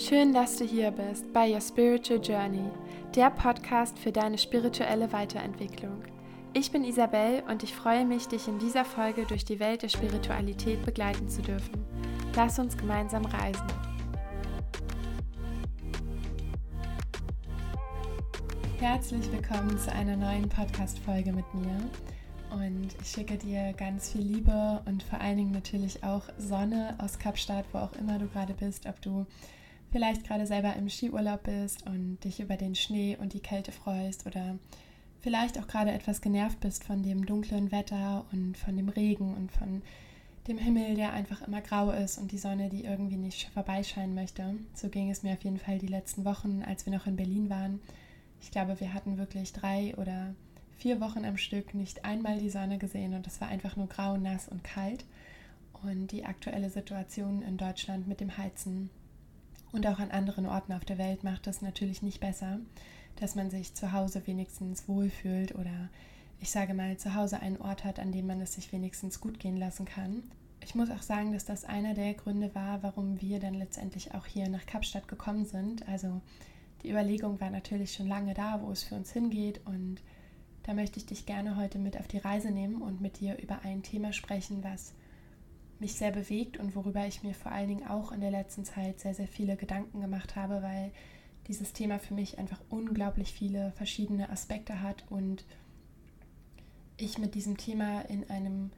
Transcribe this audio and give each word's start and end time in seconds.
Schön, 0.00 0.32
dass 0.32 0.56
du 0.56 0.64
hier 0.64 0.92
bist 0.92 1.30
bei 1.34 1.52
Your 1.52 1.60
Spiritual 1.60 2.22
Journey, 2.22 2.70
der 3.14 3.28
Podcast 3.28 3.98
für 3.98 4.10
deine 4.10 4.38
spirituelle 4.38 5.12
Weiterentwicklung. 5.12 6.02
Ich 6.54 6.72
bin 6.72 6.84
Isabel 6.84 7.42
und 7.50 7.62
ich 7.62 7.74
freue 7.74 8.06
mich, 8.06 8.26
dich 8.26 8.48
in 8.48 8.58
dieser 8.58 8.86
Folge 8.86 9.26
durch 9.26 9.44
die 9.44 9.60
Welt 9.60 9.82
der 9.82 9.90
Spiritualität 9.90 10.86
begleiten 10.86 11.28
zu 11.28 11.42
dürfen. 11.42 11.84
Lass 12.34 12.58
uns 12.58 12.78
gemeinsam 12.78 13.26
reisen. 13.26 13.66
Herzlich 18.78 19.30
willkommen 19.30 19.78
zu 19.78 19.92
einer 19.92 20.16
neuen 20.16 20.48
Podcast-Folge 20.48 21.30
mit 21.30 21.54
mir. 21.54 21.90
Und 22.50 22.88
ich 23.02 23.08
schicke 23.08 23.36
dir 23.36 23.74
ganz 23.74 24.12
viel 24.12 24.22
Liebe 24.22 24.80
und 24.86 25.02
vor 25.02 25.20
allen 25.20 25.36
Dingen 25.36 25.52
natürlich 25.52 26.02
auch 26.02 26.22
Sonne 26.38 26.94
aus 26.96 27.18
Kapstadt, 27.18 27.66
wo 27.72 27.78
auch 27.78 27.92
immer 27.96 28.18
du 28.18 28.28
gerade 28.28 28.54
bist, 28.54 28.86
ob 28.86 28.98
du 29.02 29.26
vielleicht 29.90 30.24
gerade 30.24 30.46
selber 30.46 30.74
im 30.76 30.88
Skiurlaub 30.88 31.42
bist 31.42 31.86
und 31.86 32.18
dich 32.24 32.40
über 32.40 32.56
den 32.56 32.74
Schnee 32.74 33.16
und 33.20 33.32
die 33.32 33.40
Kälte 33.40 33.72
freust 33.72 34.26
oder 34.26 34.58
vielleicht 35.20 35.58
auch 35.58 35.66
gerade 35.66 35.92
etwas 35.92 36.20
genervt 36.20 36.60
bist 36.60 36.84
von 36.84 37.02
dem 37.02 37.26
dunklen 37.26 37.72
Wetter 37.72 38.24
und 38.32 38.56
von 38.56 38.76
dem 38.76 38.88
Regen 38.88 39.34
und 39.34 39.52
von 39.52 39.82
dem 40.48 40.58
Himmel, 40.58 40.94
der 40.94 41.12
einfach 41.12 41.46
immer 41.46 41.60
grau 41.60 41.90
ist 41.90 42.18
und 42.18 42.32
die 42.32 42.38
Sonne, 42.38 42.68
die 42.70 42.84
irgendwie 42.84 43.16
nicht 43.16 43.50
vorbeischeinen 43.50 44.14
möchte. 44.14 44.54
So 44.74 44.88
ging 44.88 45.10
es 45.10 45.22
mir 45.22 45.34
auf 45.34 45.44
jeden 45.44 45.58
Fall 45.58 45.78
die 45.78 45.86
letzten 45.86 46.24
Wochen, 46.24 46.62
als 46.66 46.86
wir 46.86 46.92
noch 46.92 47.06
in 47.06 47.16
Berlin 47.16 47.50
waren. 47.50 47.80
Ich 48.40 48.50
glaube, 48.50 48.80
wir 48.80 48.94
hatten 48.94 49.18
wirklich 49.18 49.52
drei 49.52 49.94
oder 49.96 50.34
vier 50.78 51.00
Wochen 51.00 51.26
am 51.26 51.36
Stück 51.36 51.74
nicht 51.74 52.04
einmal 52.04 52.38
die 52.38 52.48
Sonne 52.48 52.78
gesehen 52.78 53.12
und 53.14 53.26
es 53.26 53.40
war 53.40 53.48
einfach 53.48 53.76
nur 53.76 53.88
grau, 53.88 54.16
nass 54.16 54.48
und 54.48 54.64
kalt. 54.64 55.04
Und 55.82 56.08
die 56.08 56.24
aktuelle 56.24 56.70
Situation 56.70 57.42
in 57.42 57.56
Deutschland 57.56 58.06
mit 58.06 58.20
dem 58.20 58.36
Heizen 58.36 58.90
und 59.72 59.86
auch 59.86 59.98
an 59.98 60.10
anderen 60.10 60.46
Orten 60.46 60.72
auf 60.72 60.84
der 60.84 60.98
Welt 60.98 61.24
macht 61.24 61.46
es 61.46 61.62
natürlich 61.62 62.02
nicht 62.02 62.20
besser, 62.20 62.58
dass 63.16 63.34
man 63.34 63.50
sich 63.50 63.74
zu 63.74 63.92
Hause 63.92 64.26
wenigstens 64.26 64.88
wohlfühlt 64.88 65.54
oder 65.54 65.88
ich 66.40 66.50
sage 66.50 66.74
mal 66.74 66.96
zu 66.96 67.14
Hause 67.14 67.40
einen 67.40 67.60
Ort 67.60 67.84
hat, 67.84 67.98
an 67.98 68.12
dem 68.12 68.26
man 68.26 68.40
es 68.40 68.54
sich 68.54 68.72
wenigstens 68.72 69.20
gut 69.20 69.38
gehen 69.38 69.56
lassen 69.56 69.84
kann. 69.84 70.22
Ich 70.62 70.74
muss 70.74 70.90
auch 70.90 71.02
sagen, 71.02 71.32
dass 71.32 71.44
das 71.44 71.64
einer 71.64 71.94
der 71.94 72.14
Gründe 72.14 72.54
war, 72.54 72.82
warum 72.82 73.20
wir 73.20 73.40
dann 73.40 73.54
letztendlich 73.54 74.14
auch 74.14 74.26
hier 74.26 74.48
nach 74.48 74.66
Kapstadt 74.66 75.08
gekommen 75.08 75.44
sind. 75.44 75.86
Also 75.88 76.20
die 76.82 76.90
Überlegung 76.90 77.40
war 77.40 77.50
natürlich 77.50 77.94
schon 77.94 78.08
lange 78.08 78.34
da, 78.34 78.60
wo 78.62 78.70
es 78.70 78.82
für 78.82 78.94
uns 78.94 79.12
hingeht 79.12 79.60
und 79.66 80.00
da 80.64 80.74
möchte 80.74 80.98
ich 80.98 81.06
dich 81.06 81.26
gerne 81.26 81.56
heute 81.56 81.78
mit 81.78 81.98
auf 81.98 82.08
die 82.08 82.18
Reise 82.18 82.50
nehmen 82.50 82.82
und 82.82 83.00
mit 83.00 83.20
dir 83.20 83.38
über 83.38 83.60
ein 83.64 83.82
Thema 83.82 84.12
sprechen, 84.12 84.62
was 84.62 84.92
mich 85.80 85.94
sehr 85.94 86.10
bewegt 86.10 86.58
und 86.58 86.74
worüber 86.76 87.06
ich 87.06 87.22
mir 87.22 87.34
vor 87.34 87.52
allen 87.52 87.68
Dingen 87.68 87.86
auch 87.86 88.12
in 88.12 88.20
der 88.20 88.30
letzten 88.30 88.64
Zeit 88.64 89.00
sehr, 89.00 89.14
sehr 89.14 89.28
viele 89.28 89.56
Gedanken 89.56 90.00
gemacht 90.00 90.36
habe, 90.36 90.62
weil 90.62 90.92
dieses 91.48 91.72
Thema 91.72 91.98
für 91.98 92.14
mich 92.14 92.38
einfach 92.38 92.60
unglaublich 92.68 93.32
viele 93.32 93.72
verschiedene 93.72 94.30
Aspekte 94.30 94.82
hat 94.82 95.04
und 95.10 95.44
ich 96.96 97.18
mit 97.18 97.34
diesem 97.34 97.56
Thema 97.56 98.02
in 98.02 98.28
einem 98.28 98.70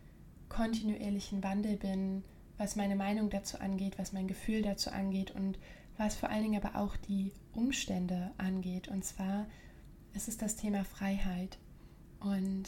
kontinuierlichen 0.49 1.43
Wandel 1.43 1.77
bin, 1.77 2.23
was 2.57 2.77
meine 2.77 2.95
Meinung 2.95 3.31
dazu 3.31 3.59
angeht, 3.59 3.99
was 3.99 4.13
mein 4.13 4.29
Gefühl 4.29 4.63
dazu 4.63 4.91
angeht 4.91 5.33
und 5.33 5.59
was 5.99 6.15
vor 6.15 6.31
allen 6.31 6.45
Dingen 6.45 6.65
aber 6.65 6.79
auch 6.79 6.97
die 6.97 7.33
Umstände 7.53 8.31
angeht. 8.39 8.89
Und 8.89 9.05
zwar 9.05 9.47
ist 10.15 10.29
es 10.29 10.37
das 10.37 10.57
Thema 10.57 10.85
Freiheit. 10.85 11.59
Und 12.21 12.65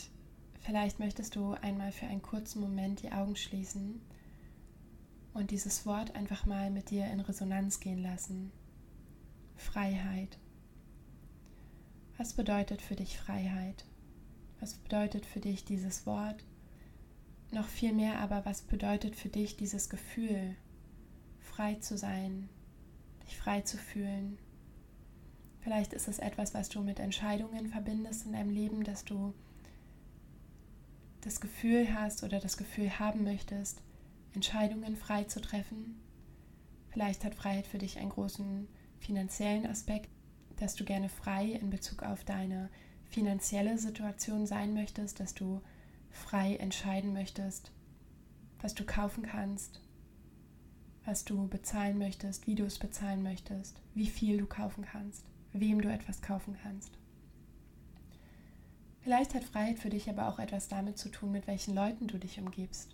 vielleicht 0.61 0.99
möchtest 0.99 1.37
du 1.37 1.53
einmal 1.53 1.93
für 1.93 2.07
einen 2.07 2.23
kurzen 2.23 2.61
Moment 2.61 3.03
die 3.03 3.13
Augen 3.13 3.37
schließen 3.37 4.01
und 5.35 5.51
dieses 5.51 5.85
Wort 5.85 6.15
einfach 6.15 6.47
mal 6.47 6.71
mit 6.71 6.91
dir 6.91 7.07
in 7.07 7.21
Resonanz 7.21 7.81
gehen 7.81 8.03
lassen. 8.03 8.53
Freiheit. 9.57 10.39
Was 12.17 12.33
bedeutet 12.33 12.81
für 12.81 12.95
dich 12.95 13.19
Freiheit? 13.19 13.85
Was 14.61 14.75
bedeutet 14.75 15.27
für 15.27 15.41
dich 15.41 15.65
dieses 15.65 16.07
Wort? 16.07 16.45
Noch 17.51 17.67
viel 17.67 17.93
mehr 17.93 18.21
aber, 18.21 18.45
was 18.45 18.63
bedeutet 18.63 19.17
für 19.17 19.29
dich 19.29 19.57
dieses 19.57 19.91
Gefühl, 19.91 20.57
frei 21.41 21.75
zu 21.75 21.99
sein, 21.99 22.49
dich 23.27 23.37
frei 23.37 23.61
zu 23.63 23.77
fühlen? 23.77 24.39
Vielleicht 25.61 25.93
ist 25.93 26.09
es 26.09 26.19
etwas, 26.19 26.55
was 26.55 26.69
du 26.69 26.83
mit 26.83 27.01
Entscheidungen 27.01 27.69
verbindest 27.69 28.27
in 28.27 28.33
deinem 28.33 28.51
Leben, 28.51 28.85
dass 28.85 29.05
du 29.05 29.35
das 31.23 31.41
Gefühl 31.41 31.93
hast 31.95 32.23
oder 32.23 32.39
das 32.39 32.57
Gefühl 32.57 32.99
haben 32.99 33.25
möchtest, 33.25 33.81
Entscheidungen 34.35 34.97
frei 34.97 35.25
zu 35.25 35.41
treffen. 35.41 36.01
Vielleicht 36.91 37.25
hat 37.25 37.35
Freiheit 37.35 37.67
für 37.67 37.79
dich 37.79 37.99
einen 37.99 38.11
großen 38.11 38.69
finanziellen 38.99 39.67
Aspekt, 39.67 40.11
dass 40.57 40.75
du 40.75 40.85
gerne 40.85 41.09
frei 41.09 41.47
in 41.47 41.71
Bezug 41.71 42.03
auf 42.03 42.25
deine 42.25 42.69
finanzielle 43.05 43.79
Situation 43.79 44.47
sein 44.47 44.75
möchtest, 44.75 45.21
dass 45.21 45.35
du 45.35 45.61
frei 46.11 46.57
entscheiden 46.57 47.13
möchtest, 47.13 47.73
was 48.61 48.75
du 48.75 48.85
kaufen 48.85 49.25
kannst, 49.25 49.81
was 51.05 51.25
du 51.25 51.49
bezahlen 51.49 51.99
möchtest, 51.99 52.47
wie 52.47 52.55
du 52.55 52.65
es 52.65 52.79
bezahlen 52.79 53.23
möchtest, 53.23 53.81
wie 53.95 54.07
viel 54.07 54.39
du 54.39 54.47
kaufen 54.47 54.85
kannst, 54.85 55.25
wem 55.53 55.81
du 55.81 55.93
etwas 55.93 56.23
kaufen 56.23 56.57
kannst. 56.63 56.99
Vielleicht 59.03 59.35
hat 59.35 59.45
Freiheit 59.45 59.79
für 59.79 59.91
dich 59.91 60.09
aber 60.09 60.29
auch 60.29 60.39
etwas 60.39 60.69
damit 60.69 60.97
zu 60.97 61.11
tun, 61.11 61.31
mit 61.31 61.47
welchen 61.47 61.75
Leuten 61.75 62.07
du 62.07 62.19
dich 62.19 62.39
umgibst 62.39 62.94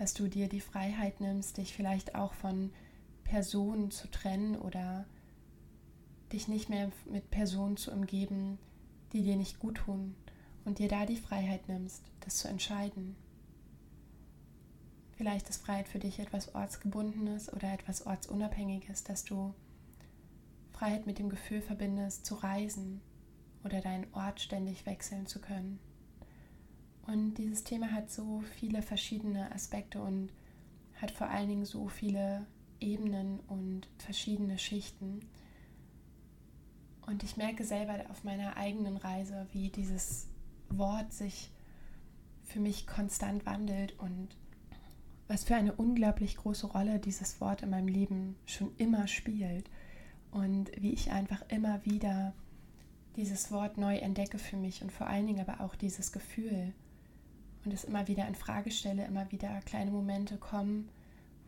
dass 0.00 0.14
du 0.14 0.28
dir 0.28 0.48
die 0.48 0.62
Freiheit 0.62 1.20
nimmst, 1.20 1.58
dich 1.58 1.74
vielleicht 1.74 2.14
auch 2.14 2.32
von 2.32 2.72
Personen 3.22 3.90
zu 3.90 4.10
trennen 4.10 4.56
oder 4.56 5.04
dich 6.32 6.48
nicht 6.48 6.70
mehr 6.70 6.90
mit 7.04 7.30
Personen 7.30 7.76
zu 7.76 7.92
umgeben, 7.92 8.58
die 9.12 9.22
dir 9.22 9.36
nicht 9.36 9.58
gut 9.58 9.76
tun 9.76 10.16
und 10.64 10.78
dir 10.78 10.88
da 10.88 11.04
die 11.04 11.18
Freiheit 11.18 11.68
nimmst, 11.68 12.02
das 12.20 12.38
zu 12.38 12.48
entscheiden. 12.48 13.14
Vielleicht 15.18 15.50
ist 15.50 15.62
Freiheit 15.62 15.86
für 15.86 15.98
dich 15.98 16.18
etwas 16.18 16.54
Ortsgebundenes 16.54 17.52
oder 17.52 17.70
etwas 17.70 18.06
Ortsunabhängiges, 18.06 19.04
dass 19.04 19.24
du 19.24 19.52
Freiheit 20.72 21.04
mit 21.04 21.18
dem 21.18 21.28
Gefühl 21.28 21.60
verbindest, 21.60 22.24
zu 22.24 22.36
reisen 22.36 23.02
oder 23.64 23.82
deinen 23.82 24.06
Ort 24.14 24.40
ständig 24.40 24.86
wechseln 24.86 25.26
zu 25.26 25.42
können. 25.42 25.78
Und 27.06 27.34
dieses 27.34 27.64
Thema 27.64 27.92
hat 27.92 28.10
so 28.10 28.42
viele 28.58 28.82
verschiedene 28.82 29.50
Aspekte 29.52 30.00
und 30.00 30.30
hat 31.00 31.10
vor 31.10 31.28
allen 31.28 31.48
Dingen 31.48 31.64
so 31.64 31.88
viele 31.88 32.46
Ebenen 32.78 33.40
und 33.48 33.88
verschiedene 33.98 34.58
Schichten. 34.58 35.20
Und 37.06 37.22
ich 37.24 37.36
merke 37.36 37.64
selber 37.64 38.04
auf 38.10 38.24
meiner 38.24 38.56
eigenen 38.56 38.96
Reise, 38.96 39.46
wie 39.52 39.70
dieses 39.70 40.28
Wort 40.68 41.12
sich 41.12 41.50
für 42.44 42.60
mich 42.60 42.86
konstant 42.86 43.46
wandelt 43.46 43.98
und 43.98 44.28
was 45.28 45.44
für 45.44 45.54
eine 45.54 45.72
unglaublich 45.72 46.36
große 46.36 46.66
Rolle 46.66 46.98
dieses 46.98 47.40
Wort 47.40 47.62
in 47.62 47.70
meinem 47.70 47.88
Leben 47.88 48.36
schon 48.46 48.72
immer 48.78 49.06
spielt 49.06 49.70
und 50.32 50.70
wie 50.80 50.92
ich 50.92 51.12
einfach 51.12 51.42
immer 51.48 51.84
wieder 51.84 52.34
dieses 53.16 53.52
Wort 53.52 53.78
neu 53.78 53.96
entdecke 53.96 54.38
für 54.38 54.56
mich 54.56 54.82
und 54.82 54.90
vor 54.90 55.06
allen 55.06 55.26
Dingen 55.26 55.40
aber 55.40 55.60
auch 55.64 55.74
dieses 55.76 56.12
Gefühl, 56.12 56.72
und 57.64 57.72
es 57.72 57.84
immer 57.84 58.08
wieder 58.08 58.26
in 58.26 58.34
Frage 58.34 58.70
stelle, 58.70 59.04
immer 59.04 59.30
wieder 59.32 59.60
kleine 59.62 59.90
Momente 59.90 60.36
kommen, 60.36 60.88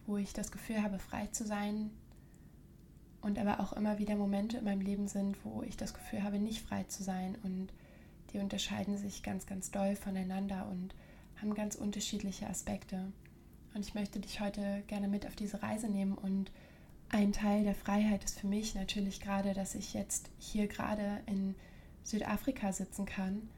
wo 0.06 0.16
ich 0.16 0.32
das 0.32 0.52
Gefühl 0.52 0.82
habe, 0.82 0.98
frei 0.98 1.26
zu 1.28 1.46
sein. 1.46 1.90
Und 3.20 3.38
aber 3.38 3.60
auch 3.60 3.72
immer 3.72 3.98
wieder 3.98 4.16
Momente 4.16 4.58
in 4.58 4.64
meinem 4.64 4.80
Leben 4.80 5.06
sind, 5.06 5.36
wo 5.44 5.62
ich 5.62 5.76
das 5.76 5.94
Gefühl 5.94 6.24
habe, 6.24 6.38
nicht 6.38 6.60
frei 6.60 6.82
zu 6.84 7.02
sein. 7.02 7.36
Und 7.42 7.68
die 8.32 8.38
unterscheiden 8.38 8.98
sich 8.98 9.22
ganz, 9.22 9.46
ganz 9.46 9.70
doll 9.70 9.94
voneinander 9.94 10.68
und 10.68 10.94
haben 11.40 11.54
ganz 11.54 11.76
unterschiedliche 11.76 12.48
Aspekte. 12.48 13.12
Und 13.74 13.86
ich 13.86 13.94
möchte 13.94 14.18
dich 14.18 14.40
heute 14.40 14.82
gerne 14.88 15.08
mit 15.08 15.26
auf 15.26 15.36
diese 15.36 15.62
Reise 15.62 15.88
nehmen. 15.88 16.14
Und 16.14 16.50
ein 17.10 17.32
Teil 17.32 17.64
der 17.64 17.74
Freiheit 17.74 18.24
ist 18.24 18.40
für 18.40 18.46
mich 18.48 18.74
natürlich 18.74 19.20
gerade, 19.20 19.54
dass 19.54 19.74
ich 19.74 19.94
jetzt 19.94 20.30
hier 20.38 20.66
gerade 20.66 21.20
in 21.26 21.54
Südafrika 22.02 22.72
sitzen 22.72 23.06
kann 23.06 23.48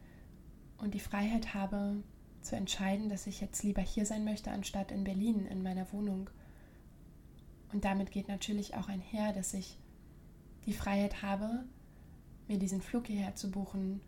und 0.79 0.95
die 0.95 1.01
Freiheit 1.01 1.55
habe, 1.55 2.03
zu 2.45 2.57
entscheiden, 2.57 3.09
dass 3.09 3.27
ich 3.27 3.41
jetzt 3.41 3.63
lieber 3.63 3.83
hier 3.83 4.07
sein 4.07 4.25
möchte, 4.25 4.51
anstatt 4.51 4.93
in 4.93 5.05
Berlin 5.05 5.47
in 5.47 5.63
meiner 5.63 5.91
Wohnung. 5.93 6.31
Und 7.73 7.85
damit 7.85 8.11
geht 8.11 8.29
natürlich 8.29 8.75
auch 8.75 8.89
einher, 8.89 9.33
dass 9.33 9.55
ich 9.55 9.79
die 10.67 10.75
Freiheit 10.75 11.23
habe, 11.23 11.65
mir 12.47 12.59
diesen 12.59 12.81
Flug 12.81 13.07
hierher 13.07 13.35
zu 13.35 13.51
buchen, 13.51 14.01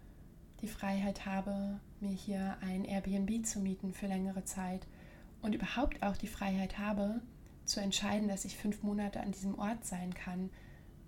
die 0.60 0.68
Freiheit 0.68 1.26
habe, 1.26 1.80
mir 2.00 2.12
hier 2.12 2.56
ein 2.60 2.84
Airbnb 2.84 3.44
zu 3.44 3.60
mieten 3.60 3.92
für 3.92 4.06
längere 4.06 4.44
Zeit 4.44 4.86
und 5.42 5.54
überhaupt 5.54 6.02
auch 6.02 6.16
die 6.16 6.28
Freiheit 6.28 6.78
habe, 6.78 7.20
zu 7.64 7.80
entscheiden, 7.80 8.28
dass 8.28 8.44
ich 8.44 8.56
fünf 8.56 8.82
Monate 8.82 9.20
an 9.20 9.32
diesem 9.32 9.58
Ort 9.58 9.84
sein 9.84 10.14
kann, 10.14 10.50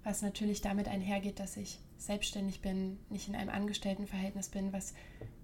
was 0.02 0.22
natürlich 0.22 0.60
damit 0.60 0.88
einhergeht, 0.88 1.38
dass 1.38 1.56
ich 1.56 1.78
selbstständig 1.96 2.60
bin, 2.60 2.98
nicht 3.10 3.28
in 3.28 3.36
einem 3.36 3.50
Angestelltenverhältnis 3.50 4.48
bin, 4.48 4.72
was 4.72 4.94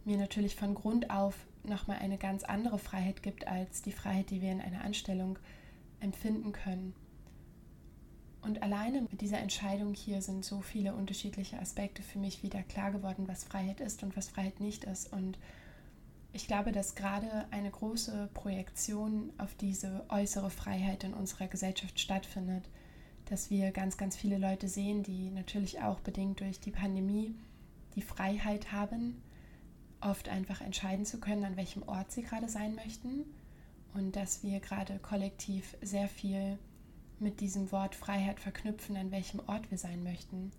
mir 0.04 0.16
natürlich 0.16 0.56
von 0.56 0.74
Grund 0.74 1.10
auf 1.10 1.34
nochmal 1.68 1.98
eine 1.98 2.18
ganz 2.18 2.44
andere 2.44 2.78
Freiheit 2.78 3.22
gibt 3.22 3.46
als 3.46 3.82
die 3.82 3.92
Freiheit, 3.92 4.30
die 4.30 4.40
wir 4.40 4.52
in 4.52 4.60
einer 4.60 4.84
Anstellung 4.84 5.38
empfinden 6.00 6.52
können. 6.52 6.94
Und 8.44 8.62
alleine 8.62 9.02
mit 9.02 9.22
dieser 9.22 9.38
Entscheidung 9.38 9.94
hier 9.94 10.20
sind 10.20 10.44
so 10.44 10.60
viele 10.60 10.94
unterschiedliche 10.94 11.58
Aspekte 11.58 12.02
für 12.02 12.18
mich 12.18 12.42
wieder 12.42 12.62
klar 12.62 12.90
geworden, 12.92 13.26
was 13.26 13.44
Freiheit 13.44 13.80
ist 13.80 14.02
und 14.02 14.16
was 14.16 14.28
Freiheit 14.28 14.60
nicht 14.60 14.84
ist. 14.84 15.10
Und 15.10 15.38
ich 16.34 16.46
glaube, 16.46 16.70
dass 16.70 16.94
gerade 16.94 17.46
eine 17.50 17.70
große 17.70 18.28
Projektion 18.34 19.32
auf 19.38 19.54
diese 19.54 20.04
äußere 20.10 20.50
Freiheit 20.50 21.04
in 21.04 21.14
unserer 21.14 21.48
Gesellschaft 21.48 21.98
stattfindet. 21.98 22.68
Dass 23.26 23.48
wir 23.48 23.70
ganz, 23.70 23.96
ganz 23.96 24.14
viele 24.14 24.36
Leute 24.36 24.68
sehen, 24.68 25.02
die 25.02 25.30
natürlich 25.30 25.80
auch 25.80 26.00
bedingt 26.00 26.40
durch 26.40 26.60
die 26.60 26.70
Pandemie 26.70 27.34
die 27.94 28.02
Freiheit 28.02 28.72
haben, 28.72 29.22
oft 30.04 30.28
einfach 30.28 30.60
entscheiden 30.60 31.04
zu 31.04 31.18
können, 31.18 31.44
an 31.44 31.56
welchem 31.56 31.82
Ort 31.82 32.12
sie 32.12 32.22
gerade 32.22 32.48
sein 32.48 32.74
möchten. 32.74 33.24
Und 33.94 34.16
dass 34.16 34.42
wir 34.42 34.60
gerade 34.60 34.98
kollektiv 34.98 35.76
sehr 35.80 36.08
viel 36.08 36.58
mit 37.20 37.40
diesem 37.40 37.70
Wort 37.72 37.94
Freiheit 37.94 38.40
verknüpfen, 38.40 38.96
an 38.96 39.10
welchem 39.10 39.40
Ort 39.46 39.70
wir 39.70 39.78
sein 39.78 40.02
möchten, 40.02 40.50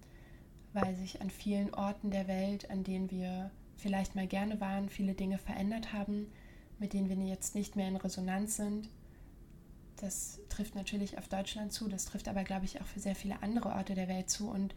weil 0.74 0.96
sich 0.96 1.22
an 1.22 1.30
vielen 1.30 1.74
Orten 1.74 2.12
der 2.12 2.28
Welt, 2.28 2.70
an 2.70 2.84
denen 2.84 3.12
wir 3.12 3.52
vielleicht 3.78 4.16
mal 4.16 4.28
gerne 4.28 4.60
waren, 4.62 4.90
viele 4.90 5.14
Dinge 5.14 5.38
verändert 5.38 5.92
haben, 5.94 6.28
mit 6.80 6.94
denen 6.94 7.10
wir 7.10 7.18
jetzt 7.28 7.56
nicht 7.56 7.76
mehr 7.76 7.88
in 7.88 7.98
Resonanz 7.98 8.56
sind. 8.56 8.90
Das 9.98 10.40
trifft 10.50 10.76
natürlich 10.76 11.18
auf 11.18 11.28
Deutschland 11.28 11.72
zu, 11.72 11.88
das 11.88 12.06
trifft 12.06 12.28
aber, 12.28 12.44
glaube 12.44 12.66
ich, 12.66 12.82
auch 12.82 12.86
für 12.86 13.00
sehr 13.00 13.16
viele 13.16 13.42
andere 13.42 13.70
Orte 13.70 13.96
der 13.96 14.08
Welt 14.08 14.30
zu. 14.30 14.50
Und 14.50 14.76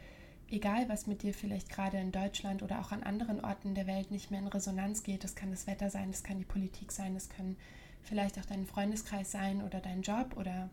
egal, 0.51 0.89
was 0.89 1.07
mit 1.07 1.23
dir 1.23 1.35
vielleicht 1.35 1.69
gerade 1.69 1.99
in 1.99 2.13
Deutschland 2.13 2.63
oder 2.63 2.81
auch 2.81 2.93
an 2.93 3.03
anderen 3.03 3.45
Orten 3.45 3.75
der 3.75 3.87
Welt 3.87 4.11
nicht 4.11 4.31
mehr 4.31 4.41
in 4.41 4.49
Resonanz 4.49 5.03
geht, 5.03 5.25
das 5.25 5.35
kann 5.35 5.51
das 5.51 5.67
Wetter 5.67 5.91
sein, 5.91 6.11
das 6.11 6.23
kann 6.23 6.39
die 6.39 6.45
Politik 6.45 6.93
sein, 6.93 7.15
das 7.15 7.29
kann 7.29 7.57
vielleicht 8.03 8.39
auch 8.39 8.47
dein 8.47 8.67
Freundeskreis 8.67 9.31
sein 9.31 9.63
oder 9.63 9.81
dein 9.81 10.03
Job 10.03 10.37
oder 10.37 10.71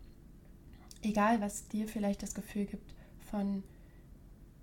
egal, 1.02 1.40
was 1.40 1.68
dir 1.68 1.88
vielleicht 1.88 2.22
das 2.22 2.34
Gefühl 2.34 2.66
gibt 2.66 2.94
von 3.30 3.62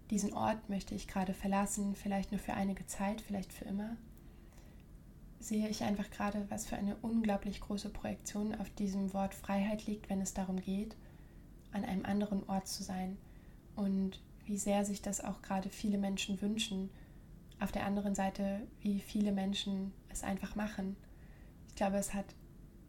diesen 0.10 0.34
Ort 0.34 0.70
möchte 0.70 0.96
ich 0.96 1.08
gerade 1.08 1.34
verlassen, 1.34 1.96
vielleicht 1.96 2.32
nur 2.32 2.40
für 2.40 2.54
einige 2.54 2.86
Zeit, 2.86 3.22
vielleicht 3.22 3.52
für 3.52 3.66
immer, 3.66 3.96
sehe 5.40 5.68
ich 5.68 5.84
einfach 5.84 6.10
gerade, 6.10 6.46
was 6.50 6.66
für 6.66 6.78
eine 6.78 6.96
unglaublich 7.02 7.60
große 7.60 7.90
Projektion 7.90 8.56
auf 8.56 8.70
diesem 8.72 9.14
Wort 9.14 9.34
Freiheit 9.34 9.86
liegt, 9.86 10.10
wenn 10.10 10.22
es 10.22 10.34
darum 10.34 10.62
geht, 10.62 10.96
an 11.72 11.84
einem 11.84 12.06
anderen 12.06 12.48
Ort 12.48 12.68
zu 12.68 12.84
sein 12.84 13.18
und 13.76 14.22
wie 14.46 14.58
sehr 14.58 14.86
sich 14.86 15.02
das 15.02 15.24
auch 15.24 15.42
gerade 15.42 15.70
viele 15.70 15.98
Menschen 15.98 16.42
wünschen. 16.42 16.90
Auf 17.60 17.72
der 17.72 17.86
anderen 17.86 18.16
Seite, 18.16 18.62
wie 18.82 19.00
viele 19.00 19.32
Menschen 19.32 19.94
es 20.10 20.24
einfach 20.24 20.56
machen. 20.56 20.96
Ich 21.68 21.76
glaube, 21.76 21.98
es 21.98 22.14
hat, 22.14 22.26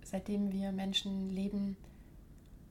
seitdem 0.04 0.52
wir 0.52 0.72
Menschen 0.72 1.30
leben, 1.30 1.76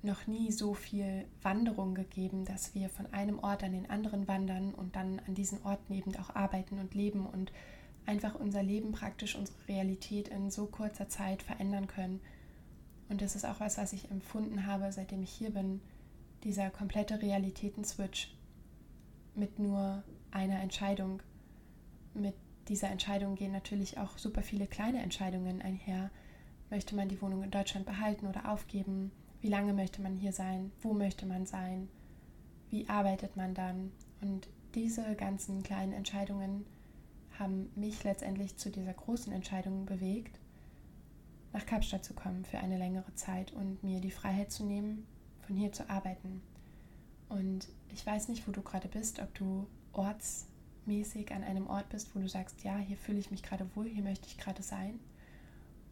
noch 0.02 0.28
nie 0.28 0.52
so 0.52 0.74
viel 0.74 1.26
Wanderung 1.42 1.96
gegeben, 1.96 2.44
dass 2.44 2.76
wir 2.76 2.90
von 2.90 3.12
einem 3.14 3.40
Ort 3.40 3.64
an 3.64 3.72
den 3.72 3.90
anderen 3.90 4.28
wandern 4.28 4.74
und 4.74 4.96
dann 4.98 5.22
an 5.28 5.34
diesen 5.34 5.64
Orten 5.64 5.94
eben 5.94 6.16
auch 6.18 6.36
arbeiten 6.36 6.80
und 6.80 6.94
leben 6.94 7.26
und 7.26 7.54
einfach 8.06 8.36
unser 8.36 8.62
Leben 8.62 8.92
praktisch, 8.92 9.36
unsere 9.36 9.58
Realität 9.70 10.28
in 10.28 10.52
so 10.52 10.66
kurzer 10.66 11.08
Zeit 11.08 11.42
verändern 11.42 11.88
können. 11.88 12.20
Und 13.08 13.22
das 13.22 13.36
ist 13.36 13.46
auch 13.46 13.62
was, 13.62 13.78
was 13.78 13.94
ich 13.94 14.12
empfunden 14.12 14.66
habe, 14.66 14.92
seitdem 14.92 15.24
ich 15.24 15.32
hier 15.32 15.52
bin, 15.52 15.80
dieser 16.44 16.70
komplette 16.70 17.22
Realitäten-Switch 17.22 18.36
mit 19.36 19.60
nur 19.60 20.04
einer 20.32 20.62
Entscheidung. 20.62 21.22
Mit 22.14 22.36
dieser 22.68 22.90
Entscheidung 22.90 23.36
gehen 23.36 23.52
natürlich 23.52 23.98
auch 23.98 24.18
super 24.18 24.42
viele 24.42 24.68
kleine 24.68 25.02
Entscheidungen 25.02 25.62
einher. 25.62 26.10
Möchte 26.70 26.96
man 26.96 27.10
die 27.10 27.22
Wohnung 27.22 27.44
in 27.44 27.52
Deutschland 27.52 27.86
behalten 27.86 28.28
oder 28.28 28.50
aufgeben? 28.52 29.12
Wie 29.42 29.50
lange 29.50 29.74
möchte 29.74 30.02
man 30.02 30.16
hier 30.16 30.32
sein? 30.32 30.72
Wo 30.82 30.94
möchte 30.94 31.26
man 31.26 31.46
sein? 31.46 31.90
Wie 32.70 32.88
arbeitet 32.88 33.36
man 33.36 33.54
dann? 33.54 33.92
Und 34.22 34.48
diese 34.74 35.16
ganzen 35.16 35.62
kleinen 35.64 35.94
Entscheidungen 35.94 36.66
haben 37.38 37.70
mich 37.76 38.04
letztendlich 38.04 38.58
zu 38.58 38.72
dieser 38.72 38.94
großen 38.94 39.34
Entscheidung 39.34 39.86
bewegt, 39.86 40.40
nach 41.52 41.66
Kapstadt 41.66 42.04
zu 42.04 42.14
kommen 42.14 42.46
für 42.46 42.58
eine 42.58 42.78
längere 42.78 43.14
Zeit 43.16 43.54
und 43.54 43.84
mir 43.84 44.00
die 44.00 44.12
Freiheit 44.12 44.52
zu 44.52 44.66
nehmen, 44.66 45.06
von 45.42 45.56
hier 45.56 45.72
zu 45.72 45.90
arbeiten. 45.90 46.42
Und 47.30 47.68
ich 47.94 48.06
weiß 48.06 48.28
nicht, 48.30 48.48
wo 48.48 48.52
du 48.52 48.62
gerade 48.62 48.88
bist, 48.88 49.20
ob 49.20 49.34
du 49.36 49.68
ortsmäßig 49.94 51.32
an 51.32 51.44
einem 51.44 51.68
Ort 51.68 51.90
bist, 51.90 52.16
wo 52.16 52.20
du 52.20 52.28
sagst, 52.28 52.64
ja, 52.64 52.78
hier 52.78 52.98
fühle 52.98 53.20
ich 53.20 53.32
mich 53.32 53.44
gerade 53.44 53.70
wohl, 53.76 53.88
hier 53.88 54.04
möchte 54.04 54.28
ich 54.28 54.38
gerade 54.38 54.64
sein. 54.64 55.00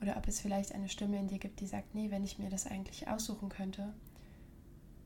Oder 0.01 0.18
ob 0.18 0.27
es 0.27 0.39
vielleicht 0.39 0.74
eine 0.74 0.89
Stimme 0.89 1.19
in 1.19 1.27
dir 1.27 1.38
gibt, 1.38 1.59
die 1.59 1.68
sagt, 1.68 1.94
nee, 1.94 2.09
wenn 2.09 2.24
ich 2.24 2.39
mir 2.39 2.50
das 2.50 2.65
eigentlich 2.65 3.07
aussuchen 3.07 3.50
könnte, 3.50 3.94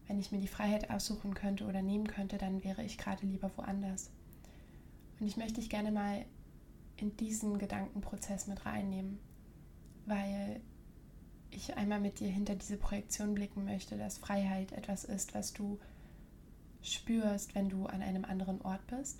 wenn 0.07 0.19
ich 0.19 0.31
mir 0.31 0.39
die 0.39 0.47
Freiheit 0.47 0.89
aussuchen 0.89 1.33
könnte 1.33 1.65
oder 1.65 1.81
nehmen 1.81 2.07
könnte, 2.07 2.37
dann 2.37 2.63
wäre 2.63 2.83
ich 2.83 2.97
gerade 2.97 3.25
lieber 3.25 3.51
woanders. 3.57 4.09
Und 5.19 5.27
ich 5.27 5.35
möchte 5.35 5.59
dich 5.59 5.69
gerne 5.69 5.91
mal 5.91 6.25
in 6.95 7.17
diesen 7.17 7.57
Gedankenprozess 7.59 8.47
mit 8.47 8.65
reinnehmen, 8.65 9.19
weil 10.05 10.61
ich 11.49 11.75
einmal 11.75 11.99
mit 11.99 12.19
dir 12.19 12.29
hinter 12.29 12.55
diese 12.55 12.77
Projektion 12.77 13.33
blicken 13.33 13.65
möchte, 13.65 13.97
dass 13.97 14.17
Freiheit 14.17 14.71
etwas 14.71 15.03
ist, 15.03 15.33
was 15.33 15.51
du 15.51 15.79
spürst, 16.85 17.55
wenn 17.55 17.69
du 17.69 17.85
an 17.85 18.01
einem 18.01 18.25
anderen 18.25 18.61
Ort 18.61 18.85
bist. 18.87 19.19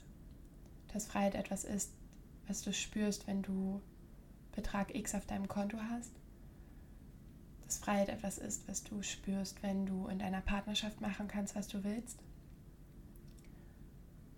Dass 0.93 1.07
Freiheit 1.07 1.35
etwas 1.35 1.63
ist, 1.63 1.91
was 2.47 2.61
du 2.61 2.71
spürst, 2.71 3.27
wenn 3.27 3.41
du 3.41 3.81
Betrag 4.53 4.93
X 4.95 5.15
auf 5.15 5.25
deinem 5.25 5.47
Konto 5.47 5.77
hast. 5.89 6.11
Dass 7.65 7.79
Freiheit 7.79 8.09
etwas 8.09 8.37
ist, 8.37 8.67
was 8.67 8.83
du 8.83 9.01
spürst, 9.01 9.61
wenn 9.63 9.85
du 9.85 10.07
in 10.07 10.19
deiner 10.19 10.41
Partnerschaft 10.41 11.01
machen 11.01 11.27
kannst, 11.27 11.55
was 11.55 11.67
du 11.67 11.83
willst. 11.83 12.19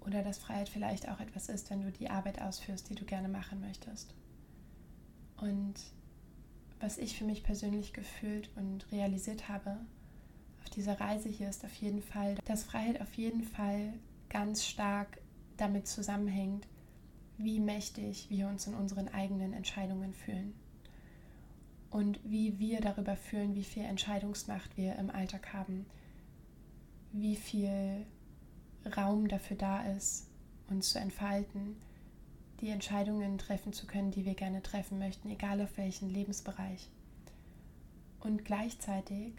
Oder 0.01 0.24
dass 0.24 0.38
Freiheit 0.38 0.69
vielleicht 0.69 1.09
auch 1.09 1.19
etwas 1.19 1.50
ist, 1.50 1.69
wenn 1.69 1.81
du 1.81 1.91
die 1.91 2.09
Arbeit 2.09 2.41
ausführst, 2.41 2.89
die 2.89 2.95
du 2.95 3.03
gerne 3.03 3.27
machen 3.27 3.59
möchtest. 3.59 4.15
Und 5.35 5.75
was 6.79 6.97
ich 6.97 7.18
für 7.18 7.25
mich 7.25 7.44
persönlich 7.44 7.91
gefühlt 7.91 8.50
und 8.56 8.89
realisiert 8.91 9.50
habe 9.50 9.77
auf 10.68 10.74
dieser 10.74 11.00
Reise 11.00 11.30
hier 11.30 11.48
ist 11.48 11.64
auf 11.64 11.74
jeden 11.75 12.02
Fall, 12.02 12.36
dass 12.44 12.66
Freiheit 12.66 13.00
auf 13.00 13.14
jeden 13.14 13.44
Fall 13.44 13.94
ganz 14.28 14.66
stark 14.66 15.22
damit 15.56 15.88
zusammenhängt, 15.88 16.68
wie 17.38 17.62
mächtig 17.62 18.30
wir 18.30 18.50
uns 18.50 18.68
in 18.68 18.74
unseren 18.74 19.08
eigenen 19.08 19.54
Entscheidungen 19.54 20.13
fühlen 20.13 20.53
und 21.89 22.20
wie 22.25 22.60
wir 22.60 22.82
darüber 22.82 23.15
fühlen, 23.15 23.56
wie 23.56 23.63
viel 23.63 23.86
Entscheidungsmacht 23.86 24.75
wir 24.75 24.98
im 24.98 25.10
Alltag 25.10 25.53
haben, 25.53 25.86
wie 27.13 27.38
viel 27.38 28.06
Raum 28.98 29.30
dafür 29.30 29.56
da 29.56 29.84
ist, 29.94 30.27
uns 30.70 30.89
zu 30.89 31.00
entfalten, 31.00 31.77
die 32.60 32.70
Entscheidungen 32.70 33.38
treffen 33.38 33.72
zu 33.72 33.88
können, 33.88 34.12
die 34.12 34.25
wir 34.25 34.34
gerne 34.34 34.62
treffen 34.62 35.00
möchten, 35.00 35.30
egal 35.30 35.62
auf 35.62 35.77
welchen 35.77 36.10
Lebensbereich. 36.10 36.89
Und 38.20 38.44
gleichzeitig 38.44 39.34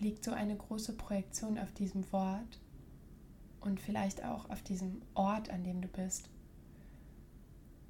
liegt 0.00 0.24
so 0.24 0.32
eine 0.32 0.56
große 0.56 0.94
Projektion 0.94 1.58
auf 1.58 1.72
diesem 1.72 2.10
Wort 2.12 2.60
und 3.60 3.80
vielleicht 3.80 4.24
auch 4.24 4.48
auf 4.50 4.62
diesem 4.62 5.02
Ort, 5.14 5.50
an 5.50 5.62
dem 5.62 5.80
du 5.80 5.88
bist, 5.88 6.28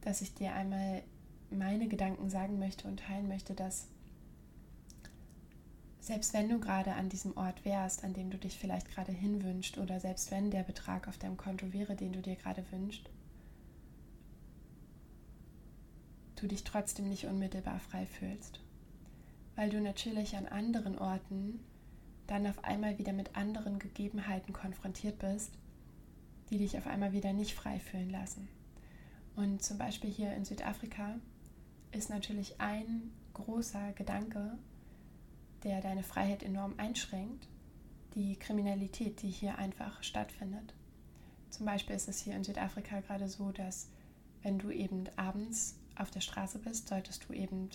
dass 0.01 0.21
ich 0.21 0.35
dir 0.35 0.53
einmal 0.53 1.03
meine 1.51 1.89
Gedanken 1.89 2.31
sagen 2.31 2.59
möchte 2.59 2.89
und 2.89 3.01
teilen 3.01 3.29
möchte, 3.29 3.55
dass 3.55 3.87
selbst 6.01 6.33
wenn 6.33 6.49
du 6.49 6.59
gerade 6.59 6.95
an 6.95 7.09
diesem 7.09 7.37
Ort 7.37 7.65
wärst, 7.65 8.05
an 8.05 8.15
dem 8.15 8.31
du 8.31 8.39
dich 8.39 8.59
vielleicht 8.59 8.91
gerade 8.91 9.13
hinwünscht, 9.13 9.79
oder 9.79 10.01
selbst 10.01 10.31
wenn 10.31 10.51
der 10.51 10.63
Betrag 10.63 11.07
auf 11.07 11.19
deinem 11.19 11.37
Konto 11.37 11.73
wäre, 11.73 11.95
den 11.95 12.13
du 12.13 12.21
dir 12.21 12.37
gerade 12.37 12.65
wünschst, 12.73 13.09
du 16.37 16.47
dich 16.47 16.65
trotzdem 16.65 17.09
nicht 17.09 17.27
unmittelbar 17.27 17.79
frei 17.79 18.07
fühlst. 18.07 18.61
Weil 19.57 19.69
du 19.69 19.81
natürlich 19.81 20.37
an 20.37 20.47
anderen 20.47 20.99
Orten 20.99 21.61
dann 22.31 22.47
auf 22.47 22.63
einmal 22.65 22.97
wieder 22.97 23.13
mit 23.13 23.35
anderen 23.35 23.81
Gegebenheiten 23.81 24.53
konfrontiert 24.53 25.19
bist, 25.19 25.53
die 26.49 26.59
dich 26.59 26.79
auf 26.79 26.87
einmal 26.87 27.13
wieder 27.13 27.33
nicht 27.33 27.55
frei 27.55 27.81
fühlen 27.81 28.09
lassen. 28.09 28.49
Und 29.35 29.63
zum 29.63 29.79
Beispiel 29.79 30.11
hier 30.11 30.33
in 30.35 30.45
Südafrika 30.45 31.17
ist 31.91 32.09
natürlich 32.09 32.61
ein 32.61 33.11
großer 33.35 33.93
Gedanke, 33.95 34.57
der 35.65 35.81
deine 35.81 36.05
Freiheit 36.05 36.45
enorm 36.45 36.75
einschränkt, 36.77 37.49
die 38.15 38.37
Kriminalität, 38.37 39.23
die 39.23 39.31
hier 39.31 39.59
einfach 39.59 40.03
stattfindet. 40.05 40.73
Zum 41.51 41.67
Beispiel 41.67 41.97
ist 41.97 42.09
es 42.09 42.21
hier 42.21 42.37
in 42.37 42.45
Südafrika 42.45 43.01
gerade 43.01 43.29
so, 43.29 43.51
dass 43.51 43.91
wenn 44.43 44.61
du 44.61 44.71
eben 44.71 45.05
abends 45.17 45.81
auf 45.97 46.13
der 46.13 46.21
Straße 46.21 46.61
bist, 46.61 46.89
solltest 46.89 47.29
du 47.29 47.33
eben 47.33 47.71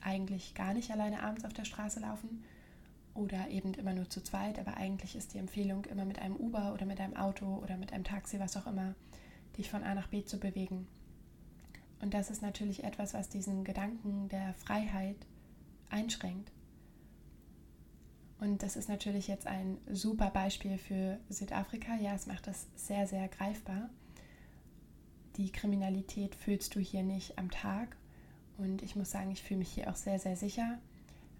eigentlich 0.00 0.54
gar 0.54 0.72
nicht 0.72 0.90
alleine 0.90 1.22
abends 1.22 1.44
auf 1.44 1.52
der 1.52 1.66
Straße 1.66 2.00
laufen 2.00 2.42
oder 3.14 3.48
eben 3.48 3.74
immer 3.74 3.92
nur 3.92 4.08
zu 4.08 4.22
zweit, 4.22 4.58
aber 4.58 4.76
eigentlich 4.76 5.16
ist 5.16 5.34
die 5.34 5.38
Empfehlung 5.38 5.84
immer 5.86 6.04
mit 6.04 6.18
einem 6.18 6.36
Uber 6.36 6.72
oder 6.72 6.86
mit 6.86 7.00
einem 7.00 7.16
Auto 7.16 7.60
oder 7.62 7.76
mit 7.76 7.92
einem 7.92 8.04
Taxi, 8.04 8.40
was 8.40 8.56
auch 8.56 8.66
immer, 8.66 8.94
dich 9.58 9.70
von 9.70 9.82
A 9.82 9.94
nach 9.94 10.08
B 10.08 10.24
zu 10.24 10.38
bewegen. 10.38 10.86
Und 12.00 12.14
das 12.14 12.30
ist 12.30 12.42
natürlich 12.42 12.84
etwas, 12.84 13.14
was 13.14 13.28
diesen 13.28 13.64
Gedanken 13.64 14.28
der 14.28 14.54
Freiheit 14.54 15.16
einschränkt. 15.90 16.50
Und 18.40 18.64
das 18.64 18.74
ist 18.74 18.88
natürlich 18.88 19.28
jetzt 19.28 19.46
ein 19.46 19.78
super 19.88 20.30
Beispiel 20.30 20.76
für 20.76 21.20
Südafrika. 21.28 21.94
Ja, 21.94 22.14
es 22.14 22.26
macht 22.26 22.48
das 22.48 22.66
sehr, 22.74 23.06
sehr 23.06 23.28
greifbar. 23.28 23.88
Die 25.36 25.52
Kriminalität 25.52 26.34
fühlst 26.34 26.74
du 26.74 26.80
hier 26.80 27.04
nicht 27.04 27.38
am 27.38 27.52
Tag. 27.52 27.96
Und 28.58 28.82
ich 28.82 28.96
muss 28.96 29.12
sagen, 29.12 29.30
ich 29.30 29.44
fühle 29.44 29.58
mich 29.58 29.70
hier 29.70 29.88
auch 29.88 29.94
sehr, 29.94 30.18
sehr 30.18 30.36
sicher. 30.36 30.80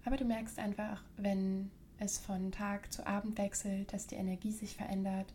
Aber 0.05 0.17
du 0.17 0.25
merkst 0.25 0.59
einfach, 0.59 1.01
wenn 1.17 1.71
es 1.97 2.17
von 2.17 2.51
Tag 2.51 2.91
zu 2.91 3.05
Abend 3.07 3.37
wechselt, 3.37 3.93
dass 3.93 4.07
die 4.07 4.15
Energie 4.15 4.51
sich 4.51 4.75
verändert, 4.75 5.33